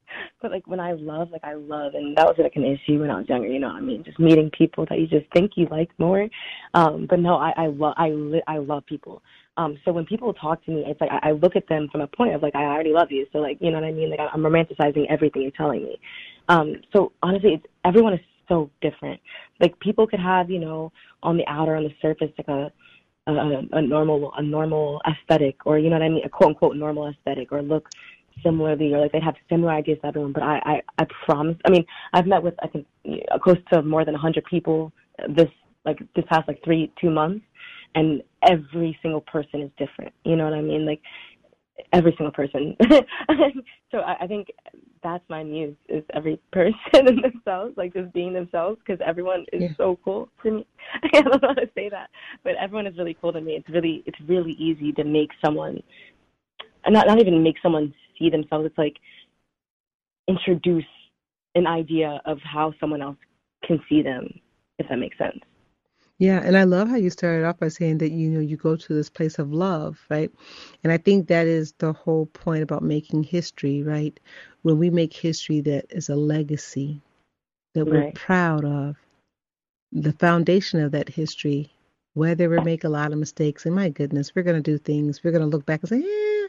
[0.41, 3.09] but like when I love, like I love, and that was like an issue when
[3.09, 3.47] I was younger.
[3.47, 6.27] You know, what I mean, just meeting people that you just think you like more.
[6.73, 9.21] Um, but no, I I love I li- I love people.
[9.57, 12.01] Um, so when people talk to me, it's like I, I look at them from
[12.01, 13.25] a point of like I already love you.
[13.33, 14.09] So like you know what I mean?
[14.09, 15.99] Like I'm romanticizing everything you're telling me.
[16.47, 19.19] Um, so honestly, it's everyone is so different.
[19.59, 20.91] Like people could have, you know,
[21.23, 22.71] on the outer, on the surface, like a
[23.27, 26.75] a, a normal a normal aesthetic, or you know what I mean, a quote unquote
[26.75, 27.87] normal aesthetic, or look
[28.43, 30.33] similarly, or like they have similar ideas to everyone.
[30.33, 31.57] But I I, I promise.
[31.65, 34.91] I mean, I've met with I think uh, close to more than a hundred people
[35.29, 35.49] this
[35.85, 37.45] like this past like three two months,
[37.95, 40.13] and every single person is different.
[40.23, 40.85] You know what I mean?
[40.85, 41.01] Like
[41.93, 42.75] every single person.
[43.91, 44.47] so I, I think
[45.03, 46.75] that's my muse is every person
[47.07, 49.69] in themselves, like just being themselves, because everyone is yeah.
[49.77, 50.67] so cool to me.
[51.03, 52.09] I don't know how to say that,
[52.43, 53.53] but everyone is really cool to me.
[53.53, 55.81] It's really it's really easy to make someone,
[56.87, 58.65] not not even make someone see themselves.
[58.65, 58.97] It's like
[60.27, 60.85] introduce
[61.55, 63.17] an idea of how someone else
[63.65, 64.27] can see them,
[64.79, 65.39] if that makes sense.
[66.21, 68.77] Yeah, and I love how you started off by saying that you know you go
[68.77, 70.31] to this place of love, right?
[70.83, 74.19] And I think that is the whole point about making history, right?
[74.63, 77.01] When we make history that is a legacy
[77.75, 78.97] that we're proud of,
[79.93, 81.71] the foundation of that history,
[82.15, 85.31] whether we make a lot of mistakes, and my goodness, we're gonna do things, we're
[85.31, 86.47] gonna look back and say, yeah,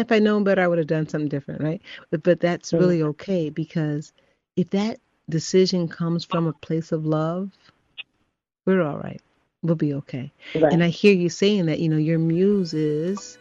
[0.00, 1.82] if I'd known better, I would have done something different, right?
[2.10, 4.12] But but that's really okay because
[4.56, 5.00] if that
[5.30, 7.50] decision comes from a place of love
[8.68, 9.22] we're all right.
[9.62, 10.30] We'll be okay.
[10.54, 10.70] Right.
[10.70, 13.38] And I hear you saying that, you know, your muse is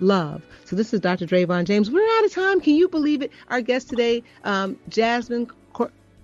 [0.00, 0.42] love.
[0.66, 1.26] So this is Dr.
[1.26, 1.90] Drayvon James.
[1.90, 2.60] We're out of time.
[2.60, 3.32] Can you believe it?
[3.48, 5.50] Our guest today, um, Jasmine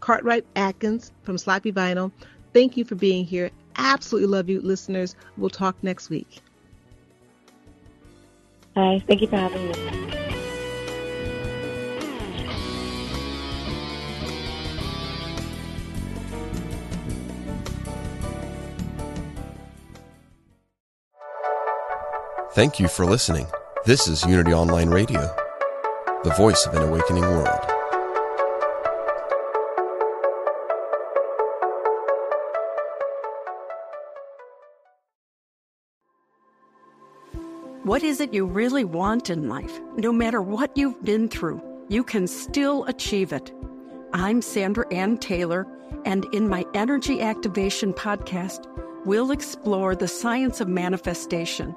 [0.01, 2.13] Cartwright Atkins from Sloppy Vinyl.
[2.53, 3.51] Thank you for being here.
[3.77, 5.17] Absolutely love you, listeners.
[5.39, 6.41] We'll talk next week.
[8.77, 9.03] Hi.
[9.07, 10.16] Thank you for having me.
[22.57, 23.47] Thank you for listening.
[23.85, 25.21] This is Unity Online Radio,
[26.25, 27.61] the voice of an awakening world.
[37.85, 39.79] What is it you really want in life?
[39.99, 43.53] No matter what you've been through, you can still achieve it.
[44.15, 45.67] I'm Sandra Anne Taylor,
[46.07, 48.67] and in my Energy Activation podcast,
[49.05, 51.77] we'll explore the science of manifestation